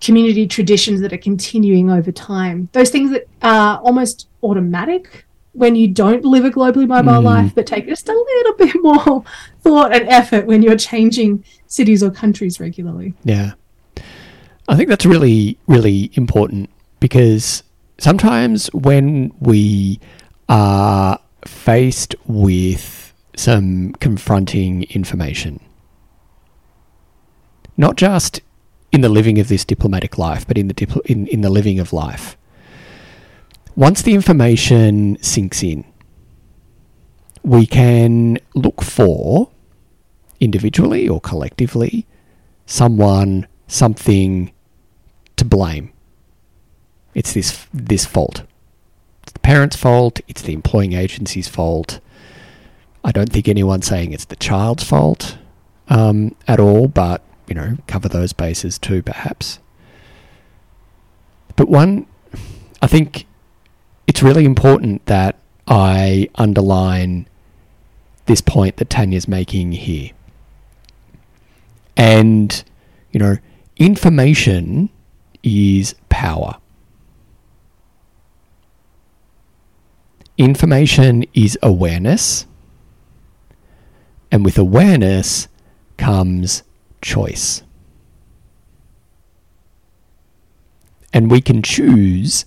[0.00, 2.68] community traditions that are continuing over time.
[2.72, 7.24] Those things that are almost automatic when you don't live a globally mobile Mm.
[7.24, 9.24] life, but take just a little bit more
[9.62, 13.14] thought and effort when you're changing cities or countries regularly.
[13.24, 13.52] Yeah.
[14.68, 17.62] I think that's really, really important because
[17.98, 20.00] sometimes when we
[20.48, 25.60] are faced with some confronting information,
[27.76, 28.40] not just
[28.90, 31.78] in the living of this diplomatic life, but in the dipl- in, in the living
[31.78, 32.36] of life.
[33.76, 35.84] Once the information sinks in,
[37.42, 39.50] we can look for
[40.40, 42.06] individually or collectively
[42.66, 44.53] someone, something
[45.36, 45.92] to blame.
[47.14, 48.42] It's this this fault.
[49.22, 50.20] It's the parent's fault.
[50.28, 52.00] It's the employing agency's fault.
[53.04, 55.38] I don't think anyone's saying it's the child's fault
[55.88, 59.58] um, at all, but you know, cover those bases too, perhaps.
[61.56, 62.06] But one,
[62.82, 63.26] I think
[64.06, 67.28] it's really important that I underline
[68.26, 70.10] this point that Tanya's making here.
[71.96, 72.64] And,
[73.12, 73.38] you know,
[73.76, 74.90] information
[75.44, 76.56] is power.
[80.36, 82.46] Information is awareness.
[84.32, 85.46] And with awareness
[85.96, 86.64] comes
[87.00, 87.62] choice.
[91.12, 92.44] And we can choose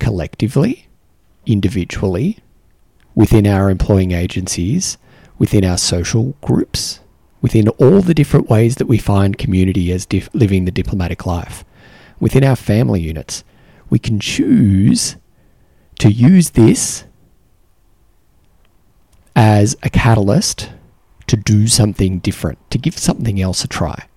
[0.00, 0.88] collectively,
[1.46, 2.38] individually,
[3.14, 4.98] within our employing agencies,
[5.38, 6.98] within our social groups,
[7.40, 11.64] within all the different ways that we find community as dif- living the diplomatic life,
[12.20, 13.44] within our family units,
[13.90, 15.16] we can choose
[15.98, 17.04] to use this
[19.34, 20.70] as a catalyst
[21.26, 24.08] to do something different, to give something else a try.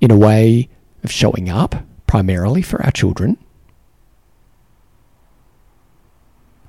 [0.00, 0.68] In a way
[1.02, 3.36] of showing up primarily for our children,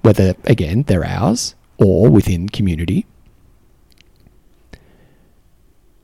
[0.02, 3.06] whether, again, they're ours or within community,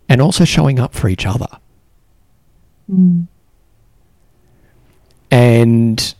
[0.10, 1.48] and also showing up for each other.
[2.92, 3.28] Mm.
[5.32, 6.14] And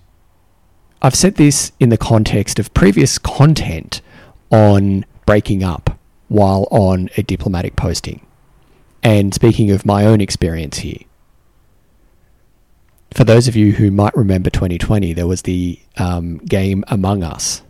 [1.02, 4.02] I've said this in the context of previous content
[4.50, 6.00] on breaking up
[6.30, 8.26] while on a diplomatic posting.
[9.04, 11.00] And speaking of my own experience here,
[13.14, 17.64] for those of you who might remember 2020, there was the um, game Among Us,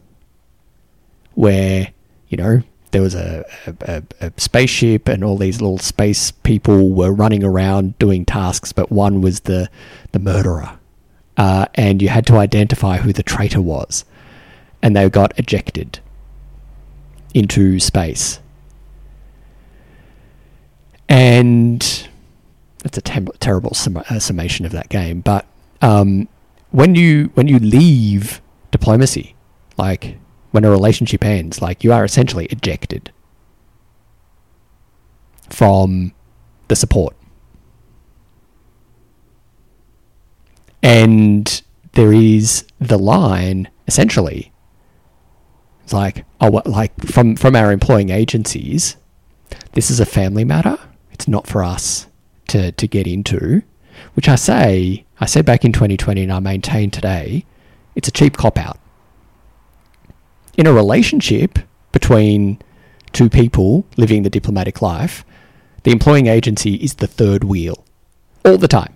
[1.33, 1.91] where,
[2.27, 2.61] you know,
[2.91, 7.97] there was a, a, a, spaceship and all these little space people were running around
[7.97, 9.69] doing tasks, but one was the,
[10.11, 10.77] the murderer.
[11.41, 14.05] Uh, and you had to identify who the traitor was.
[14.83, 15.99] And they got ejected
[17.33, 18.39] into space.
[21.09, 22.07] And
[22.83, 25.21] that's a tem- terrible sum- uh, summation of that game.
[25.21, 25.47] But
[25.81, 26.27] um,
[26.69, 28.39] when you when you leave
[28.69, 29.33] diplomacy,
[29.77, 30.19] like
[30.51, 33.11] when a relationship ends, like you are essentially ejected
[35.49, 36.13] from
[36.67, 37.15] the support.
[40.84, 41.61] And
[41.93, 44.51] there is the line essentially.
[45.84, 48.97] It's like oh, like from from our employing agencies,
[49.73, 50.77] this is a family matter.
[51.11, 52.07] It's not for us
[52.47, 53.63] to to get into.
[54.13, 57.45] Which I say, I said back in 2020, and I maintain today,
[57.95, 58.79] it's a cheap cop out.
[60.57, 61.59] In a relationship
[61.91, 62.59] between
[63.13, 65.23] two people living the diplomatic life,
[65.84, 67.84] the employing agency is the third wheel
[68.43, 68.95] all the time.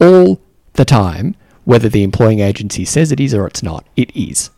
[0.00, 0.40] All
[0.74, 4.50] the time, whether the employing agency says it is or it's not, it is.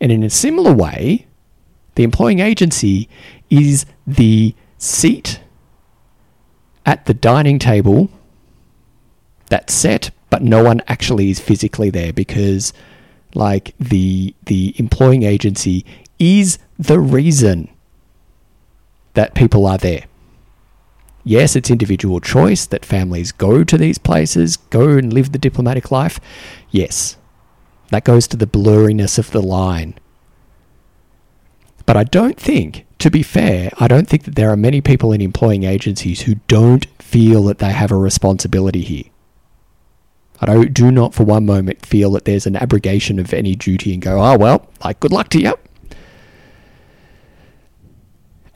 [0.00, 1.26] And in a similar way,
[1.94, 3.08] the employing agency
[3.48, 5.40] is the seat
[6.84, 8.10] at the dining table
[9.48, 12.72] that's set, but no one actually is physically there because
[13.34, 15.84] like the the employing agency
[16.18, 17.68] is the reason
[19.14, 20.04] that people are there.
[21.28, 25.90] Yes, it's individual choice that families go to these places, go and live the diplomatic
[25.90, 26.20] life.
[26.70, 27.16] Yes,
[27.90, 29.98] that goes to the blurriness of the line.
[31.84, 35.12] But I don't think, to be fair, I don't think that there are many people
[35.12, 39.10] in employing agencies who don't feel that they have a responsibility here.
[40.40, 43.92] I don't, do not for one moment feel that there's an abrogation of any duty
[43.92, 45.54] and go, oh, well, like, good luck to you.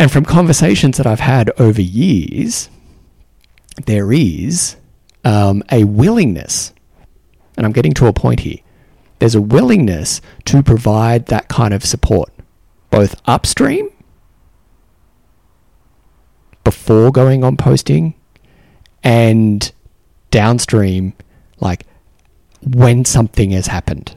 [0.00, 2.70] And from conversations that I've had over years,
[3.84, 4.76] there is
[5.24, 6.72] um, a willingness,
[7.58, 8.60] and I'm getting to a point here.
[9.18, 12.32] There's a willingness to provide that kind of support,
[12.90, 13.90] both upstream,
[16.64, 18.14] before going on posting,
[19.04, 19.70] and
[20.30, 21.12] downstream,
[21.58, 21.84] like
[22.62, 24.16] when something has happened,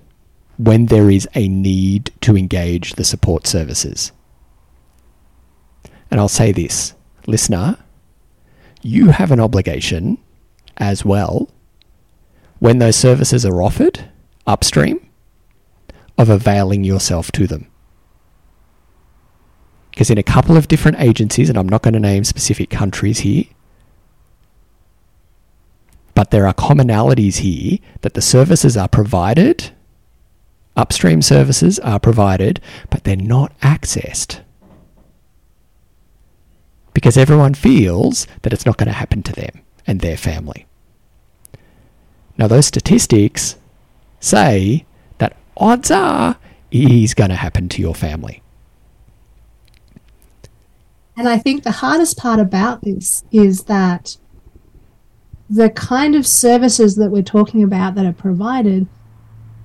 [0.56, 4.14] when there is a need to engage the support services.
[6.14, 6.94] And I'll say this,
[7.26, 7.76] listener,
[8.84, 10.20] you have an obligation
[10.78, 11.50] as well
[12.60, 14.12] when those services are offered
[14.46, 15.04] upstream
[16.16, 17.66] of availing yourself to them.
[19.90, 23.22] Because in a couple of different agencies, and I'm not going to name specific countries
[23.22, 23.46] here,
[26.14, 29.72] but there are commonalities here that the services are provided,
[30.78, 32.62] upstream services are provided,
[32.92, 34.42] but they're not accessed.
[36.94, 40.66] Because everyone feels that it's not going to happen to them and their family.
[42.38, 43.58] Now, those statistics
[44.20, 44.86] say
[45.18, 46.38] that odds are
[46.72, 48.42] it is going to happen to your family.
[51.16, 54.18] And I think the hardest part about this is that
[55.50, 58.88] the kind of services that we're talking about that are provided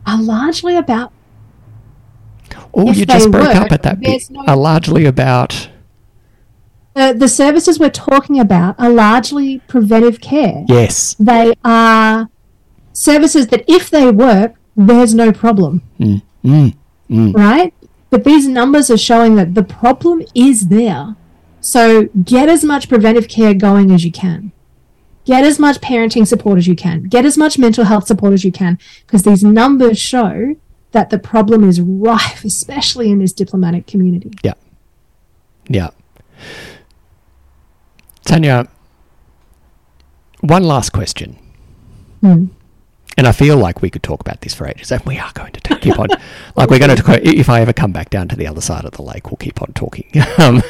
[0.07, 1.12] are largely about
[2.74, 4.29] Oh, you just broke work, up at that bit.
[4.31, 5.68] no- Are largely about
[6.99, 10.64] the, the services we're talking about are largely preventive care.
[10.68, 12.28] yes, They are
[12.92, 15.82] services that if they work, there's no problem.
[16.01, 16.76] Mm, mm,
[17.11, 17.34] mm.
[17.34, 17.72] Right?
[18.11, 21.14] But these numbers are showing that the problem is there.
[21.61, 24.53] So get as much preventive care going as you can.
[25.24, 27.03] Get as much parenting support as you can.
[27.05, 28.78] Get as much mental health support as you can.
[29.07, 30.57] Because these numbers show
[30.92, 34.30] that the problem is rife, especially in this diplomatic community.
[34.42, 34.55] Yeah.
[35.68, 35.90] Yeah.
[38.29, 38.68] Tanya,
[40.41, 41.39] one last question.
[42.20, 42.49] Hmm.
[43.16, 45.53] And I feel like we could talk about this for ages, and we are going
[45.53, 46.09] to keep on.
[46.55, 48.93] like we're going to, if I ever come back down to the other side of
[48.93, 50.11] the lake, we'll keep on talking.
[50.39, 50.62] Um,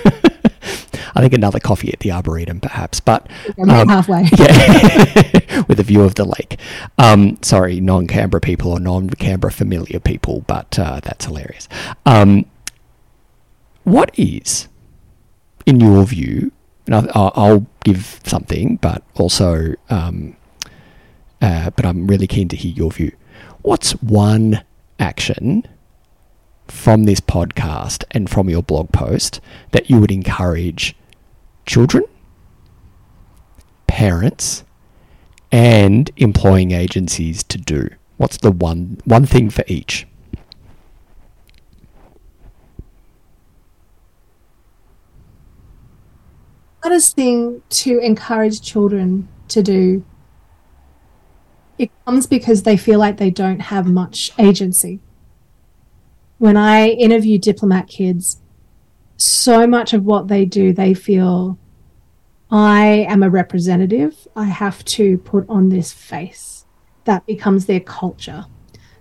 [1.14, 3.28] I think another coffee at the Arboretum, perhaps, but
[3.59, 4.22] um, halfway.
[4.38, 6.59] yeah, with a view of the lake.
[6.96, 11.68] Um, sorry, non-Canberra people or non-Canberra familiar people, but uh, that's hilarious.
[12.06, 12.46] Um,
[13.84, 14.68] what is,
[15.66, 16.52] in your view,
[16.89, 20.36] and I, I'll- I'll give something, but also, um,
[21.43, 23.12] uh, but I'm really keen to hear your view.
[23.62, 24.62] What's one
[24.99, 25.64] action
[26.66, 29.41] from this podcast and from your blog post
[29.72, 30.97] that you would encourage
[31.66, 32.05] children,
[33.86, 34.64] parents,
[35.53, 37.89] and employing agencies to do?
[38.16, 40.07] What's the one one thing for each?
[46.89, 50.03] Hardest thing to encourage children to do
[51.76, 54.99] it comes because they feel like they don't have much agency.
[56.39, 58.41] When i interview diplomat kids
[59.18, 61.59] so much of what they do they feel
[62.51, 64.26] i am a representative.
[64.34, 66.64] I have to put on this face.
[67.05, 68.47] That becomes their culture.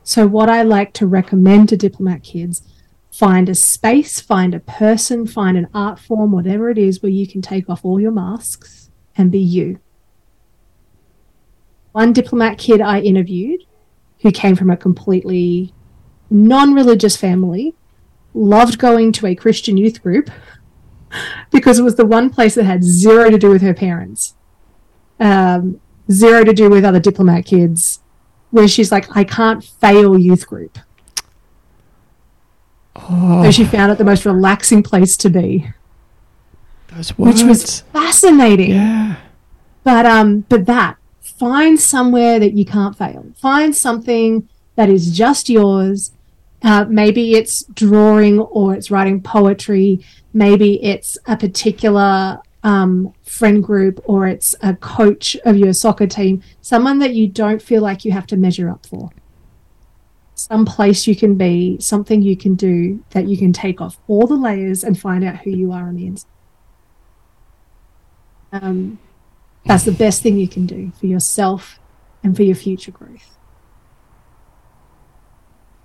[0.04, 2.64] So what i like to recommend to diplomat kids
[3.12, 7.28] find a space, find a person, find an art form, whatever it is, where you
[7.28, 9.80] can take off all your masks and be you.
[11.92, 13.64] One diplomat kid I interviewed
[14.22, 15.74] who came from a completely
[16.30, 17.74] non religious family
[18.34, 20.30] loved going to a Christian youth group
[21.52, 24.36] because it was the one place that had zero to do with her parents,
[25.20, 25.80] um,
[26.12, 28.02] zero to do with other diplomat kids,
[28.52, 30.78] where she's like, I can't fail youth group.
[33.10, 35.68] Oh, So she found it the most relaxing place to be,
[36.94, 37.42] those words.
[37.44, 38.72] which was fascinating.
[38.72, 39.16] yeah.
[39.84, 43.26] But um, but that find somewhere that you can't fail.
[43.38, 46.12] Find something that is just yours.
[46.64, 50.04] Uh, maybe it's drawing or it's writing poetry.
[50.34, 56.42] Maybe it's a particular um, friend group or it's a coach of your soccer team.
[56.62, 59.10] Someone that you don't feel like you have to measure up for.
[60.38, 64.28] Some place you can be, something you can do that you can take off all
[64.28, 66.30] the layers and find out who you are on the inside.
[68.52, 69.00] Um,
[69.66, 71.80] that's the best thing you can do for yourself
[72.24, 73.36] and for your future growth.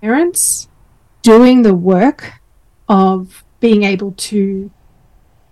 [0.01, 0.69] Parents
[1.23, 2.33] doing the work
[2.87, 4.69] of being able to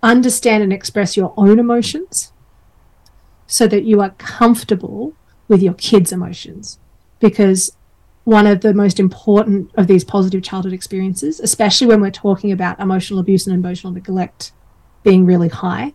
[0.04, 2.34] understand and express your own emotions
[3.48, 5.16] so that you are comfortable
[5.48, 6.78] with your kids' emotions.
[7.20, 7.76] Because
[8.24, 12.80] one of the most important of these positive childhood experiences, especially when we're talking about
[12.80, 14.52] emotional abuse and emotional neglect
[15.04, 15.94] being really high,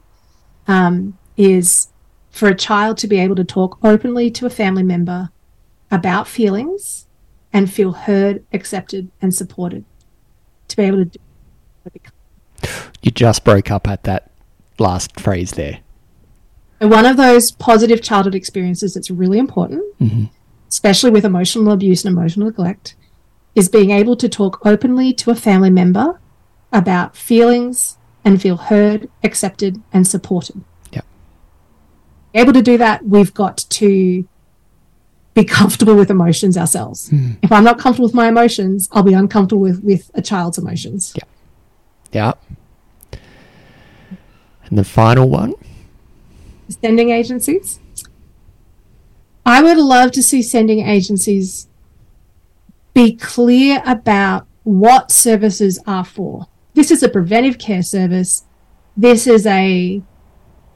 [0.66, 1.89] um, is
[2.31, 5.31] for a child to be able to talk openly to a family member
[5.91, 7.07] about feelings
[7.53, 9.85] and feel heard, accepted, and supported.
[10.68, 11.18] To be able to do
[13.03, 14.31] You just broke up at that
[14.79, 15.79] last phrase there.
[16.81, 19.83] One of those positive childhood experiences that's really important,
[20.69, 22.97] especially with emotional abuse and emotional neglect,
[23.55, 26.21] is being able to talk openly to a family member
[26.73, 30.62] about feelings and feel heard, accepted, and supported.
[30.93, 31.05] Yep.
[32.35, 34.29] Able to do that, we've got to
[35.35, 37.11] be comfortable with emotions ourselves.
[37.11, 37.33] Hmm.
[37.43, 41.14] If I'm not comfortable with my emotions, I'll be uncomfortable with, with a child's emotions.
[41.14, 41.25] Yeah.
[42.12, 42.33] Yeah.
[44.64, 45.55] And the final one.
[46.69, 47.79] sending agencies.
[49.47, 51.68] I would love to see sending agencies
[52.92, 56.49] be clear about what services are for.
[56.74, 58.44] This is a preventive care service.
[58.97, 60.03] This is a,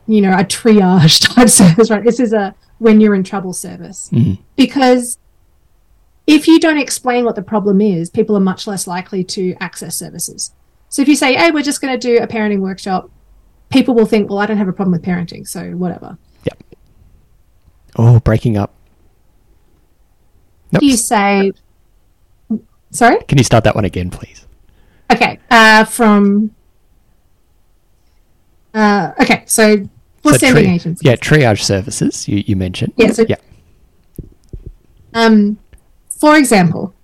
[0.06, 2.04] you know, a triage type service, right?
[2.04, 4.08] This is a when you're in trouble service.
[4.12, 4.40] Mm-hmm.
[4.54, 5.18] Because
[6.28, 9.96] if you don't explain what the problem is, people are much less likely to access
[9.96, 10.54] services.
[10.88, 13.10] So if you say, hey, we're just going to do a parenting workshop,
[13.68, 16.18] people will think, well, I don't have a problem with parenting, so whatever.
[17.96, 18.72] Oh, breaking up.
[20.72, 20.80] Nope.
[20.80, 21.52] Do you say,
[22.90, 23.18] sorry?
[23.24, 24.46] Can you start that one again, please?
[25.12, 26.54] Okay, uh, from,
[28.74, 29.88] uh, okay, so
[30.22, 31.04] for So sending tri- agencies.
[31.04, 32.92] Yeah, triage services you, you mentioned.
[32.96, 33.36] Yeah, so- yeah.
[35.12, 35.58] Um,
[36.20, 36.94] for example,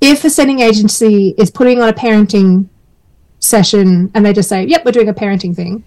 [0.00, 2.68] if a sending agency is putting on a parenting
[3.40, 5.84] session and they just say, yep, we're doing a parenting thing,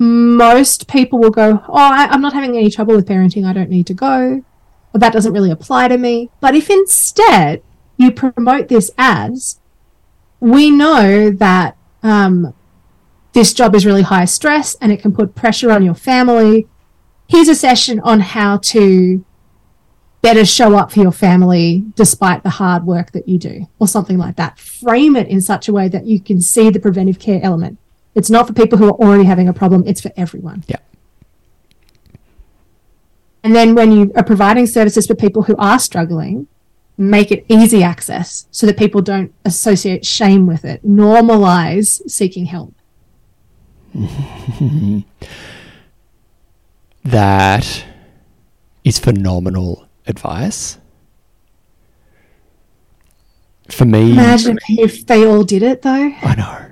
[0.00, 3.46] most people will go, oh, I, I'm not having any trouble with parenting.
[3.46, 4.42] I don't need to go.
[4.94, 6.30] That doesn't really apply to me.
[6.40, 7.62] But if instead
[7.98, 9.60] you promote this as,
[10.40, 12.54] we know that um,
[13.34, 16.66] this job is really high stress and it can put pressure on your family.
[17.28, 19.22] Here's a session on how to
[20.22, 24.16] better show up for your family despite the hard work that you do, or something
[24.16, 24.58] like that.
[24.58, 27.78] Frame it in such a way that you can see the preventive care element.
[28.14, 30.64] It's not for people who are already having a problem, it's for everyone.
[30.66, 30.78] Yeah.
[33.42, 36.46] And then when you are providing services for people who are struggling,
[36.98, 40.84] make it easy access so that people don't associate shame with it.
[40.86, 42.74] Normalize seeking help.
[47.04, 47.84] That
[48.84, 50.78] is phenomenal advice.
[53.70, 56.12] For me, Imagine if they all did it though.
[56.22, 56.70] I know.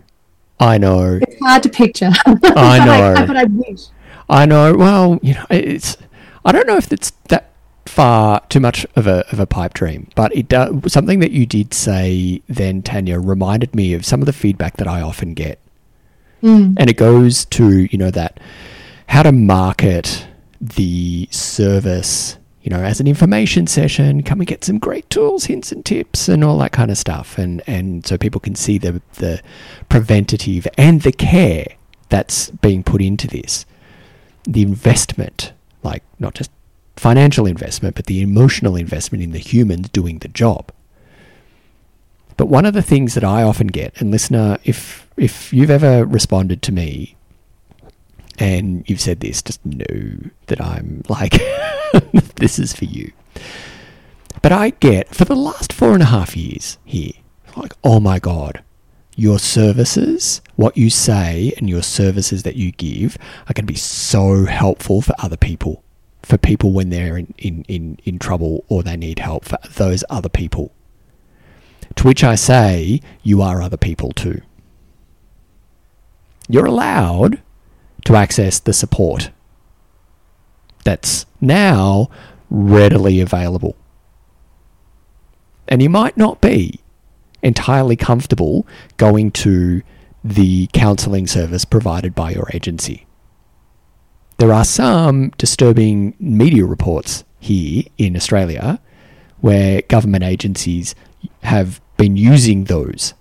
[0.60, 1.20] I know.
[1.38, 2.10] It's hard to picture.
[2.26, 3.26] I But know.
[3.26, 3.86] but I wish.
[4.28, 4.74] I know.
[4.74, 5.96] Well, you know, it's.
[6.44, 7.50] I don't know if it's that
[7.86, 11.46] far too much of a of a pipe dream, but it does something that you
[11.46, 15.58] did say then, Tanya, reminded me of some of the feedback that I often get,
[16.42, 16.74] mm.
[16.76, 18.40] and it goes to you know that
[19.08, 20.26] how to market
[20.60, 22.36] the service.
[22.68, 26.28] You know, as an information session, come and get some great tools, hints, and tips,
[26.28, 29.40] and all that kind of stuff, and and so people can see the the
[29.88, 31.64] preventative and the care
[32.10, 33.64] that's being put into this
[34.44, 36.50] the investment, like not just
[36.96, 40.70] financial investment, but the emotional investment in the humans doing the job.
[42.36, 46.04] But one of the things that I often get, and listener, if if you've ever
[46.04, 47.16] responded to me
[48.38, 51.40] and you've said this, just know that I'm like,
[52.36, 53.12] this is for you.
[54.42, 57.12] But I get for the last four and a half years here,
[57.56, 58.62] like, oh my God,
[59.16, 63.74] your services, what you say, and your services that you give are going to be
[63.74, 65.82] so helpful for other people,
[66.22, 70.04] for people when they're in, in, in, in trouble or they need help, for those
[70.08, 70.72] other people.
[71.96, 74.40] To which I say, you are other people too.
[76.48, 77.42] You're allowed
[78.04, 79.30] to access the support
[80.84, 82.08] that's now
[82.50, 83.76] readily available.
[85.66, 86.80] And you might not be
[87.42, 88.66] entirely comfortable
[88.96, 89.82] going to
[90.24, 93.06] the counselling service provided by your agency.
[94.38, 98.80] There are some disturbing media reports here in Australia
[99.40, 100.94] where government agencies
[101.42, 103.14] have been using those,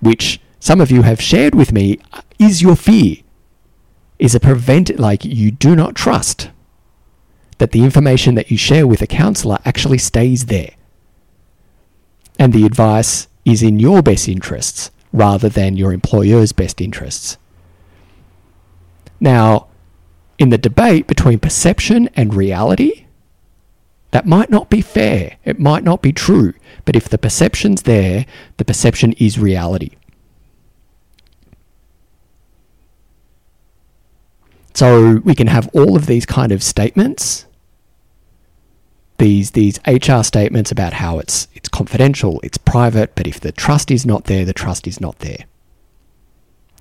[0.00, 1.98] which some of you have shared with me
[2.38, 3.16] is your fear,
[4.20, 6.50] is a prevent, like you do not trust
[7.58, 10.70] that the information that you share with a counsellor actually stays there
[12.40, 17.36] and the advice is in your best interests rather than your employer's best interests.
[19.20, 19.68] Now,
[20.38, 23.04] in the debate between perception and reality,
[24.12, 25.36] that might not be fair.
[25.44, 26.54] It might not be true.
[26.86, 28.24] But if the perception's there,
[28.56, 29.90] the perception is reality.
[34.74, 37.46] So we can have all of these kind of statements
[39.20, 43.90] these these HR statements about how it's it's confidential, it's private, but if the trust
[43.90, 45.44] is not there, the trust is not there.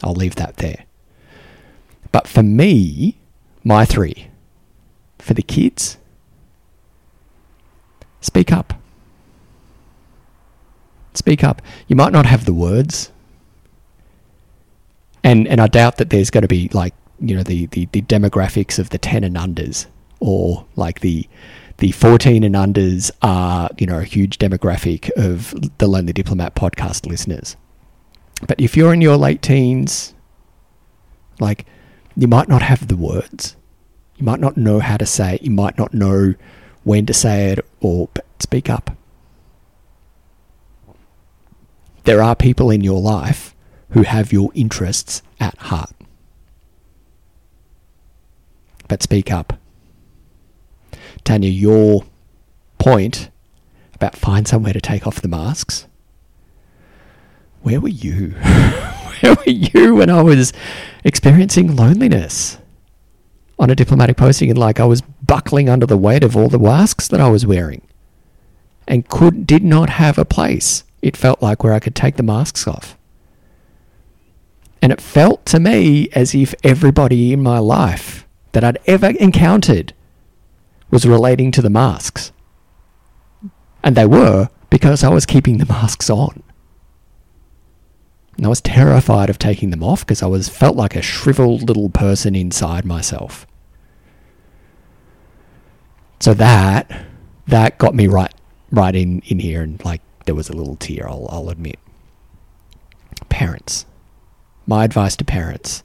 [0.02, 0.86] I'll leave that there.
[2.14, 3.20] But for me,
[3.64, 4.30] my three
[5.20, 5.98] for the kids
[8.22, 8.74] speak up.
[11.14, 11.62] Speak up.
[11.90, 13.12] You might not have the words.
[15.26, 18.02] And and I doubt that there's going to be like, you know, the, the, the
[18.02, 19.88] demographics of the 10 and unders
[20.20, 21.28] or like the
[21.78, 27.06] the 14 and unders are, you know, a huge demographic of the Lonely Diplomat podcast
[27.06, 27.56] listeners.
[28.46, 30.14] But if you're in your late teens,
[31.40, 31.66] like
[32.18, 33.56] you might not have the words.
[34.18, 35.42] You might not know how to say it.
[35.42, 36.36] You might not know
[36.84, 38.10] when to say it or
[38.40, 38.98] speak up.
[42.04, 43.56] There are people in your life
[43.92, 45.94] who have your interests at heart.
[48.90, 49.54] But speak up.
[51.24, 52.04] Tanya, your
[52.78, 53.30] point
[53.94, 55.86] about find somewhere to take off the masks.
[57.62, 58.30] Where were you?
[59.22, 60.52] Where were you when I was
[61.06, 62.58] experiencing loneliness
[63.58, 66.60] on a diplomatic posting and like I was buckling under the weight of all the
[66.60, 67.82] masks that I was wearing
[68.88, 72.24] and could did not have a place it felt like where I could take the
[72.24, 72.98] masks off.
[74.82, 79.94] And it felt to me as if everybody in my life that I'd ever encountered
[80.92, 82.32] was relating to the masks.
[83.84, 86.44] And they were because I was keeping the masks on.
[88.38, 91.64] And I was terrified of taking them off because I was felt like a shriveled
[91.68, 93.46] little person inside myself.
[96.20, 97.06] So that
[97.48, 98.34] that got me right
[98.72, 101.80] right in, in here and like there was a little tear, I'll, I'll admit.
[103.30, 103.86] Parents.
[104.68, 105.84] My advice to parents.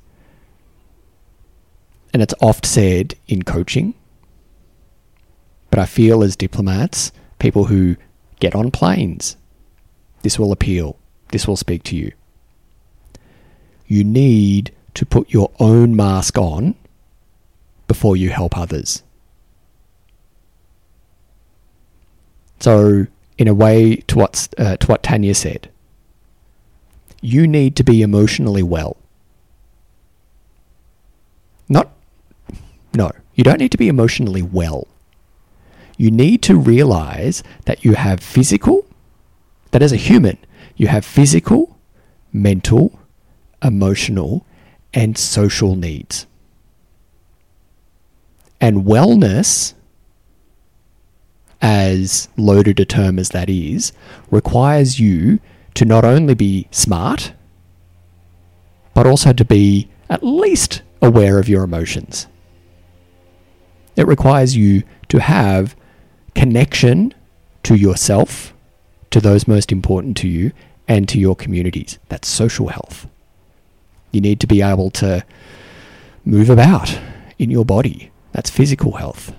[2.15, 3.93] And it's oft said in coaching,
[5.69, 7.11] but I feel as diplomats,
[7.41, 7.97] people who
[8.39, 9.37] get on planes,
[10.23, 10.97] this will appeal,
[11.33, 12.13] this will speak to you.
[13.89, 16.77] You need to put your own mask on
[17.89, 19.03] before you help others.
[22.61, 25.69] So, in a way, to, what's, uh, to what Tanya said,
[27.21, 28.97] you need to be emotionally well.
[31.69, 31.91] Not,
[32.95, 34.87] no, you don't need to be emotionally well.
[35.97, 38.87] You need to realize that you have physical,
[39.71, 40.39] that as a human,
[40.77, 41.79] you have physical,
[42.33, 42.99] mental,
[43.63, 44.45] emotional,
[44.93, 46.27] and social needs.
[48.61, 49.75] And wellness
[51.65, 53.91] as loaded a term as that is,
[54.31, 55.41] requires you
[55.73, 57.33] to not only be smart,
[58.93, 62.27] but also to be at least aware of your emotions.
[63.97, 65.77] It requires you to have
[66.35, 67.15] connection
[67.65, 68.53] to yourself,
[69.11, 70.53] to those most important to you,
[70.89, 71.99] and to your communities.
[72.09, 73.09] That's social health.
[74.11, 75.25] You need to be able to
[76.25, 76.99] move about
[77.39, 78.11] in your body.
[78.33, 79.33] That's physical health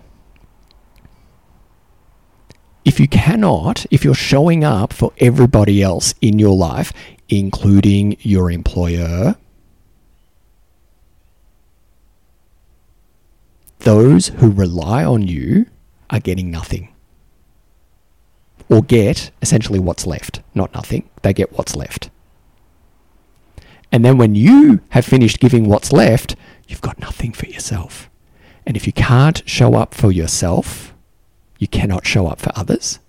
[2.85, 6.93] if you cannot, if you're showing up for everybody else in your life,
[7.27, 9.35] including your employer,
[13.85, 15.67] those who rely on you
[16.09, 16.93] are getting nothing.
[18.67, 20.41] Or get essentially what's left.
[20.53, 22.09] Not nothing, they get what's left.
[23.91, 26.35] And then when you have finished giving what's left,
[26.67, 28.09] you've got nothing for yourself.
[28.65, 30.93] And if you can't show up for yourself,
[31.59, 32.99] you cannot show up for others.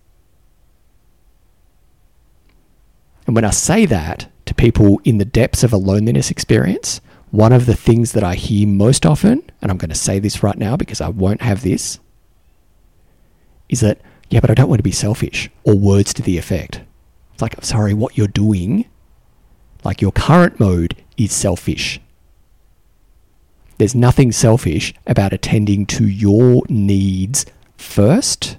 [3.27, 7.01] And when I say that to people in the depths of a loneliness experience,
[7.37, 10.43] one of the things that I hear most often, and I'm going to say this
[10.43, 11.99] right now because I won't have this,
[13.69, 14.01] is that,
[14.31, 16.81] yeah, but I don't want to be selfish, or words to the effect.
[17.35, 18.87] It's like, I'm sorry, what you're doing,
[19.85, 22.01] like your current mode, is selfish.
[23.77, 27.45] There's nothing selfish about attending to your needs
[27.77, 28.57] first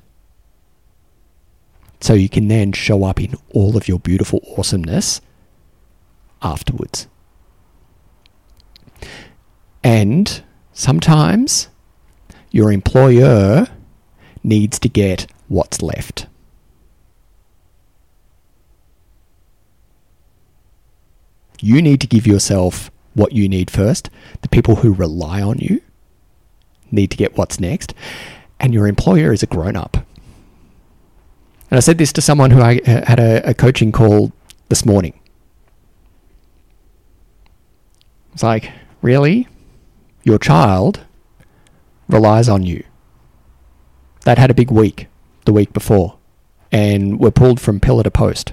[2.00, 5.20] so you can then show up in all of your beautiful awesomeness
[6.44, 7.08] afterwards.
[9.88, 10.44] And
[10.74, 11.70] sometimes
[12.52, 13.68] your employer
[14.44, 16.28] needs to get what's left.
[21.62, 24.10] You need to give yourself what you need first.
[24.42, 25.80] The people who rely on you
[26.92, 27.94] need to get what's next
[28.60, 29.96] and your employer is a grown up.
[31.72, 34.34] And I said this to someone who I uh, had a, a coaching call
[34.68, 35.18] this morning.
[38.34, 38.70] It's like,
[39.02, 39.48] really?
[40.28, 41.06] Your child
[42.10, 42.84] relies on you.
[44.26, 45.08] They'd had a big week
[45.46, 46.18] the week before
[46.70, 48.52] and were pulled from pillar to post.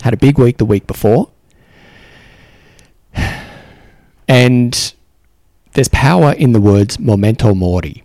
[0.00, 1.30] Had a big week the week before.
[4.26, 4.94] And
[5.74, 8.02] there's power in the words memento mori.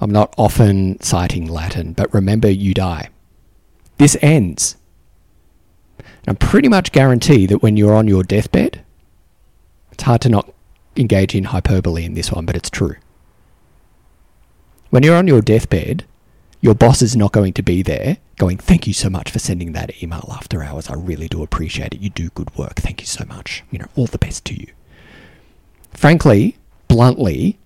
[0.00, 3.10] I'm not often citing Latin, but remember you die.
[3.98, 4.74] This ends.
[5.98, 8.82] And I'm pretty much guarantee that when you're on your deathbed,
[9.92, 10.52] it's hard to not
[10.98, 12.96] engage in hyperbole in this one, but it's true.
[14.90, 16.04] When you're on your deathbed,
[16.60, 19.72] your boss is not going to be there going, Thank you so much for sending
[19.72, 20.88] that email after hours.
[20.88, 22.00] I really do appreciate it.
[22.00, 22.76] You do good work.
[22.76, 23.64] Thank you so much.
[23.70, 24.68] You know, all the best to you.
[25.92, 26.56] Frankly,
[26.88, 27.58] bluntly,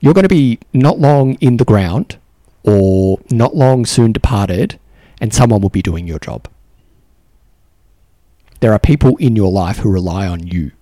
[0.00, 2.18] you're going to be not long in the ground
[2.62, 4.78] or not long soon departed,
[5.20, 6.48] and someone will be doing your job.
[8.60, 10.72] There are people in your life who rely on you.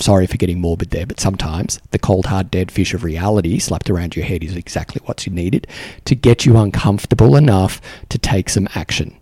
[0.00, 3.90] Sorry for getting morbid there, but sometimes the cold, hard, dead fish of reality slapped
[3.90, 5.66] around your head is exactly what you needed
[6.06, 9.14] to get you uncomfortable enough to take some action.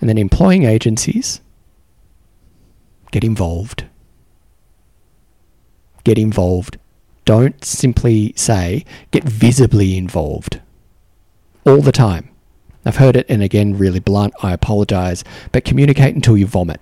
[0.00, 1.40] And then employing agencies
[3.12, 3.84] get involved.
[6.02, 6.78] Get involved.
[7.24, 10.60] Don't simply say get visibly involved
[11.64, 12.28] all the time.
[12.84, 16.80] I've heard it, and again, really blunt, I apologize, but communicate until you vomit.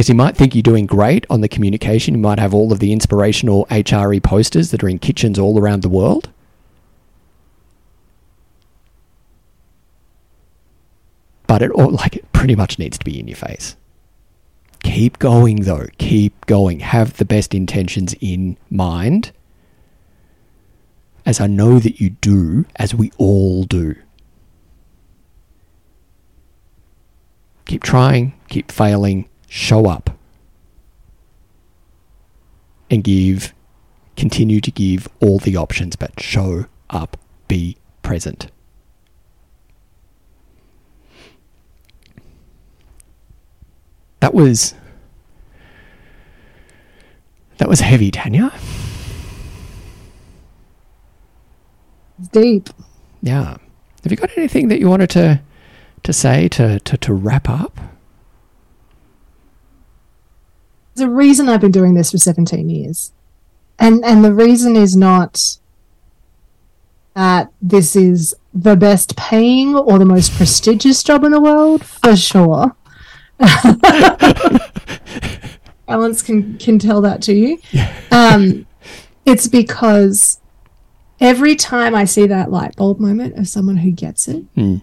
[0.00, 2.14] Because you might think you're doing great on the communication.
[2.14, 5.82] You might have all of the inspirational HRE posters that are in kitchens all around
[5.82, 6.30] the world.
[11.46, 13.76] But it all like it pretty much needs to be in your face.
[14.82, 15.88] Keep going though.
[15.98, 16.80] Keep going.
[16.80, 19.32] Have the best intentions in mind.
[21.26, 23.96] As I know that you do, as we all do.
[27.66, 30.16] Keep trying, keep failing, show up.
[32.88, 33.52] And give,
[34.16, 37.16] continue to give all the options, but show up,
[37.48, 38.50] be present.
[44.20, 44.74] That was
[47.58, 48.52] that was heavy, Tanya.
[52.32, 52.68] Deep.
[53.22, 53.56] Yeah.
[54.02, 55.40] Have you got anything that you wanted to
[56.02, 57.78] to say to to, to wrap up?
[61.00, 63.12] A reason I've been doing this for 17 years.
[63.78, 65.56] And and the reason is not
[67.14, 72.14] that this is the best paying or the most prestigious job in the world, for
[72.16, 72.76] sure.
[75.86, 77.58] Balance can can tell that to you.
[78.12, 78.66] Um,
[79.26, 80.38] it's because
[81.20, 84.76] every time I see that light bulb moment of someone who gets it, Hmm.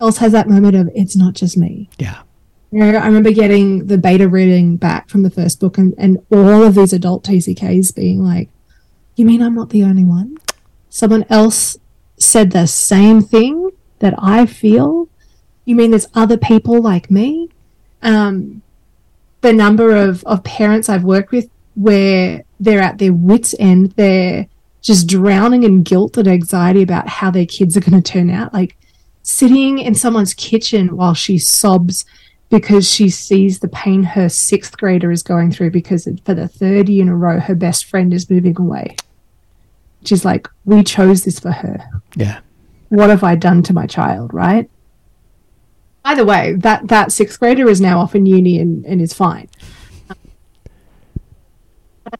[0.00, 1.88] else has that moment of it's not just me.
[1.98, 2.22] Yeah.
[2.72, 6.62] Know, I remember getting the beta reading back from the first book and, and all
[6.62, 8.48] of these adult TCKs being like,
[9.14, 10.38] You mean I'm not the only one?
[10.88, 11.76] Someone else
[12.16, 15.08] said the same thing that I feel.
[15.66, 17.50] You mean there's other people like me?
[18.00, 18.62] Um,
[19.42, 24.46] the number of, of parents I've worked with where they're at their wits' end, they're
[24.80, 28.54] just drowning in guilt and anxiety about how their kids are going to turn out.
[28.54, 28.76] Like
[29.22, 32.04] sitting in someone's kitchen while she sobs
[32.52, 36.86] because she sees the pain her sixth grader is going through because for the third
[36.86, 38.94] year in a row, her best friend is moving away.
[40.04, 41.82] She's like, We chose this for her.
[42.14, 42.40] Yeah.
[42.90, 44.68] What have I done to my child, right?
[46.02, 49.14] By the way, that, that sixth grader is now off in uni and, and is
[49.14, 49.48] fine.
[50.10, 50.14] I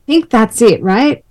[0.07, 1.27] think that's it, right?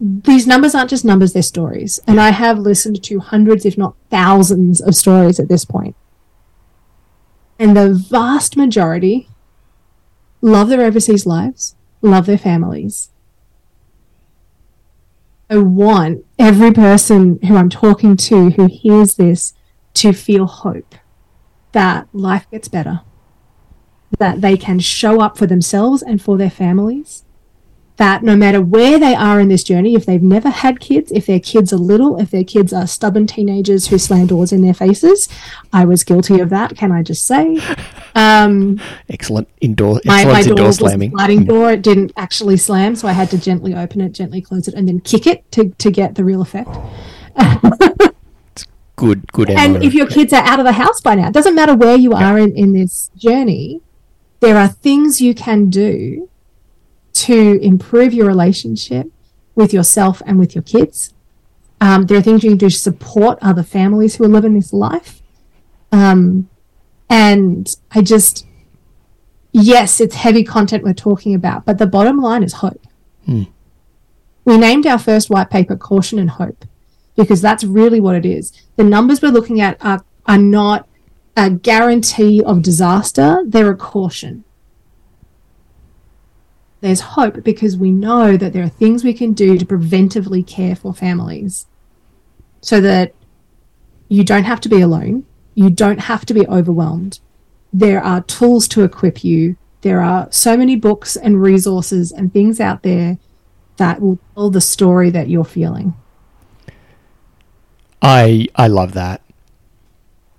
[0.00, 2.00] These numbers aren't just numbers, they're stories.
[2.06, 5.94] And I have listened to hundreds, if not thousands, of stories at this point.
[7.58, 9.28] And the vast majority
[10.40, 13.10] love their overseas lives, love their families.
[15.48, 19.52] I want every person who I'm talking to who hears this
[19.94, 20.94] to feel hope
[21.72, 23.02] that life gets better,
[24.18, 27.24] that they can show up for themselves and for their families,
[28.02, 31.26] that no matter where they are in this journey, if they've never had kids, if
[31.26, 34.74] their kids are little, if their kids are stubborn teenagers who slam doors in their
[34.74, 35.28] faces,
[35.72, 37.60] I was guilty of that, can I just say?
[38.14, 41.12] Um, Excellent indoor my, my door was slamming.
[41.12, 41.72] sliding door.
[41.72, 44.86] It didn't actually slam, so I had to gently open it, gently close it, and
[44.86, 46.68] then kick it to, to get the real effect.
[47.34, 48.66] It's
[48.96, 51.54] good good and if your kids are out of the house by now, it doesn't
[51.54, 53.80] matter where you are in, in this journey,
[54.40, 56.28] there are things you can do
[57.12, 59.10] to improve your relationship
[59.54, 61.12] with yourself and with your kids.
[61.80, 64.72] Um, there are things you can do to support other families who are living this
[64.72, 65.20] life.
[65.90, 66.48] Um,
[67.10, 68.46] and I just,
[69.52, 72.86] yes, it's heavy content we're talking about, but the bottom line is hope.
[73.26, 73.44] Hmm.
[74.44, 76.64] We named our first white paper Caution and Hope
[77.16, 78.52] because that's really what it is.
[78.76, 80.88] The numbers we're looking at are, are not
[81.36, 84.44] a guarantee of disaster, they're a caution.
[86.82, 90.74] There's hope because we know that there are things we can do to preventively care
[90.74, 91.66] for families
[92.60, 93.14] so that
[94.08, 97.20] you don't have to be alone, you don't have to be overwhelmed.
[97.72, 99.56] There are tools to equip you.
[99.82, 103.18] There are so many books and resources and things out there
[103.76, 105.94] that will tell the story that you're feeling.
[108.02, 109.22] I I love that.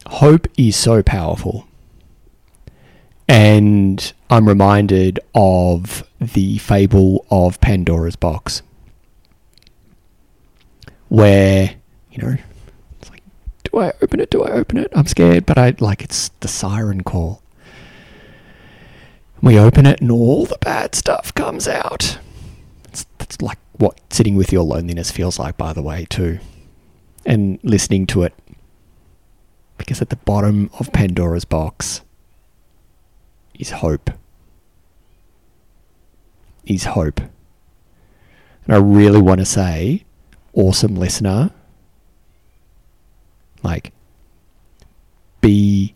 [0.07, 1.67] Hope is so powerful.
[3.29, 8.61] And I'm reminded of the fable of Pandora's box.
[11.09, 11.75] Where,
[12.11, 12.37] you know,
[12.99, 13.23] it's like,
[13.63, 14.29] do I open it?
[14.29, 14.91] Do I open it?
[14.93, 17.41] I'm scared, but I like it's the siren call.
[19.41, 22.17] We open it and all the bad stuff comes out.
[22.85, 26.39] It's, that's like what sitting with your loneliness feels like, by the way, too
[27.25, 28.33] and listening to it.
[29.77, 32.01] Because at the bottom of Pandora's box
[33.57, 34.09] is hope.
[36.65, 37.19] Is hope.
[38.65, 40.05] And I really want to say,
[40.53, 41.51] awesome listener,
[43.63, 43.91] like,
[45.41, 45.95] be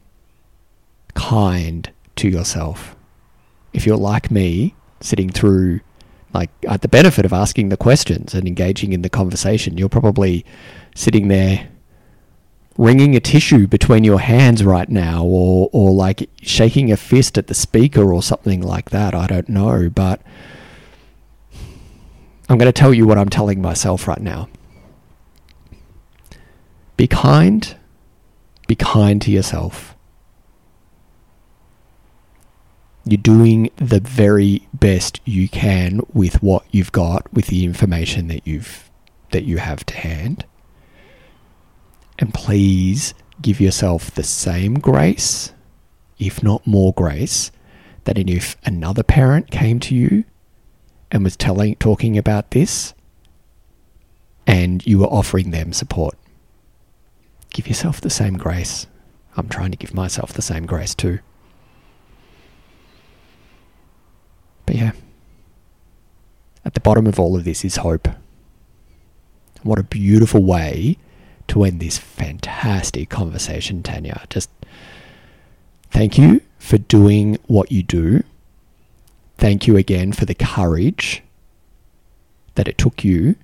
[1.13, 2.95] kind to yourself.
[3.73, 5.79] If you're like me, sitting through,
[6.33, 10.45] like, at the benefit of asking the questions and engaging in the conversation, you're probably
[10.95, 11.69] sitting there
[12.77, 17.47] wringing a tissue between your hands right now or or like shaking a fist at
[17.47, 20.21] the speaker or something like that i don't know but
[22.49, 24.47] i'm going to tell you what i'm telling myself right now.
[26.95, 27.75] Be kind
[28.67, 29.95] be kind to yourself.
[33.05, 38.45] You're doing the very best you can with what you've got with the information that
[38.45, 38.91] you've
[39.31, 40.45] that you have to hand.
[42.19, 45.53] And please give yourself the same grace,
[46.19, 47.51] if not more grace,
[48.03, 50.25] that if another parent came to you
[51.11, 52.93] and was telling talking about this
[54.45, 56.17] and you were offering them support.
[57.51, 58.87] Give yourself the same grace.
[59.35, 61.19] I'm trying to give myself the same grace too.
[64.65, 64.91] But yeah,
[66.65, 68.07] at the bottom of all of this is hope.
[69.63, 70.97] What a beautiful way
[71.47, 74.25] to end this fantastic conversation, Tanya.
[74.29, 74.49] Just
[75.89, 78.23] thank you for doing what you do.
[79.37, 81.23] Thank you again for the courage
[82.55, 83.35] that it took you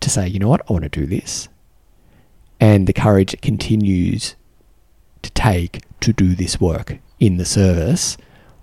[0.00, 1.48] to say, you know what, I want to do this.
[2.60, 4.36] And the courage it continues
[5.22, 8.16] to take to do this work in the service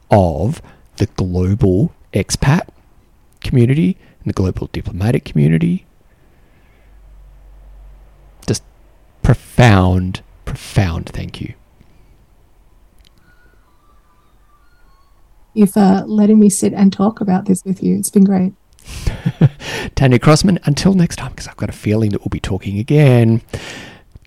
[0.10, 0.62] of
[0.98, 2.70] the global expat
[3.42, 5.86] community and the global diplomatic community
[8.48, 8.64] Just
[9.22, 11.54] profound, profound thank you.
[15.58, 17.98] You for letting me sit and talk about this with you.
[17.98, 18.54] It's been great.
[19.96, 23.42] Tanya Crossman, until next time, because I've got a feeling that we'll be talking again.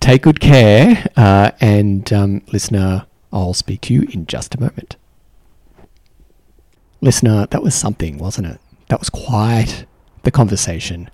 [0.01, 4.97] Take good care, uh, and um, listener, I'll speak to you in just a moment.
[7.01, 8.61] Listener, that was something, wasn't it?
[8.89, 9.87] That was quite
[10.25, 11.09] the conversation.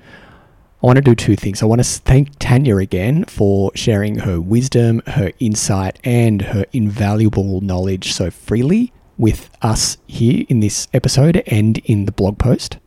[0.82, 1.62] I want to do two things.
[1.62, 7.60] I want to thank Tanya again for sharing her wisdom, her insight, and her invaluable
[7.60, 12.78] knowledge so freely with us here in this episode and in the blog post.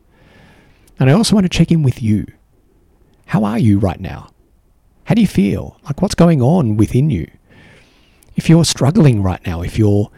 [0.98, 2.26] And I also want to check in with you.
[3.26, 4.30] How are you right now?
[5.04, 5.78] How do you feel?
[5.84, 7.30] Like, what's going on within you?
[8.36, 10.10] If you're struggling right now, if you're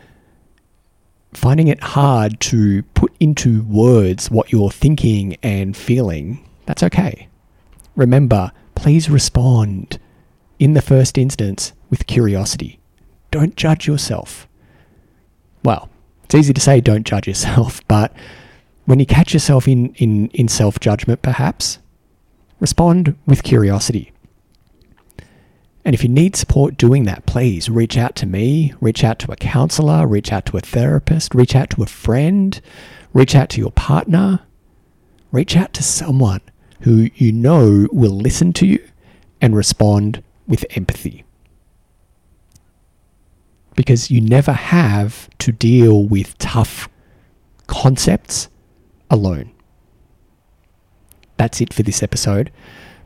[1.32, 7.28] finding it hard to put into words what you're thinking and feeling, that's okay
[7.96, 9.98] remember, please respond
[10.58, 12.78] in the first instance with curiosity.
[13.30, 14.48] Don't judge yourself.
[15.64, 15.88] Well,
[16.32, 18.14] it's easy to say don't judge yourself, but
[18.86, 21.78] when you catch yourself in, in, in self judgment, perhaps,
[22.58, 24.12] respond with curiosity.
[25.84, 29.32] And if you need support doing that, please reach out to me, reach out to
[29.32, 32.60] a counselor, reach out to a therapist, reach out to a friend,
[33.12, 34.40] reach out to your partner,
[35.32, 36.40] reach out to someone
[36.80, 38.88] who you know will listen to you
[39.40, 41.24] and respond with empathy.
[43.74, 46.88] Because you never have to deal with tough
[47.66, 48.48] concepts
[49.10, 49.50] alone.
[51.36, 52.50] That's it for this episode.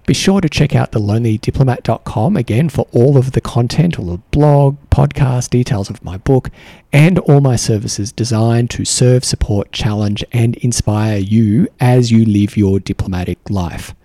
[0.07, 4.77] Be sure to check out thelonelydiplomat.com again for all of the content, all the blog,
[4.89, 6.51] podcast, details of my book,
[6.93, 12.57] and all my services designed to serve, support, challenge, and inspire you as you live
[12.57, 13.97] your diplomatic life.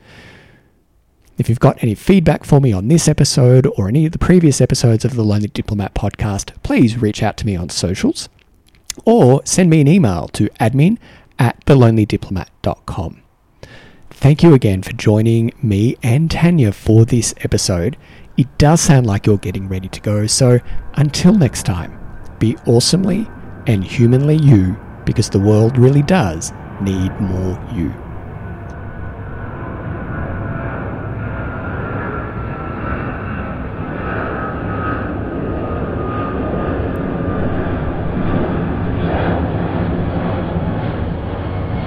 [1.42, 4.62] If you've got any feedback for me on this episode or any of the previous
[4.62, 8.30] episodes of the Lonely Diplomat podcast, please reach out to me on socials
[9.06, 11.00] or send me an email to admin
[11.40, 13.24] at thelonelydiplomat.com.
[14.12, 17.98] Thank you again for joining me and Tanya for this episode.
[18.38, 20.60] It does sound like you're getting ready to go, so
[20.94, 22.00] until next time,
[22.38, 23.28] be awesomely
[23.66, 27.92] and humanly you because the world really does need more you.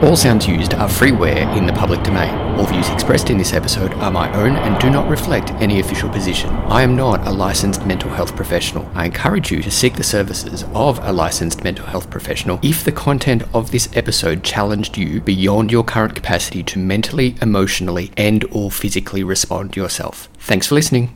[0.04, 2.34] All sounds used are freeware in the public domain.
[2.58, 6.10] All views expressed in this episode are my own and do not reflect any official
[6.10, 6.50] position.
[6.68, 8.86] I am not a licensed mental health professional.
[8.94, 12.92] I encourage you to seek the services of a licensed mental health professional if the
[12.92, 18.70] content of this episode challenged you beyond your current capacity to mentally, emotionally, and or
[18.70, 20.28] physically respond yourself.
[20.38, 21.12] Thanks for listening.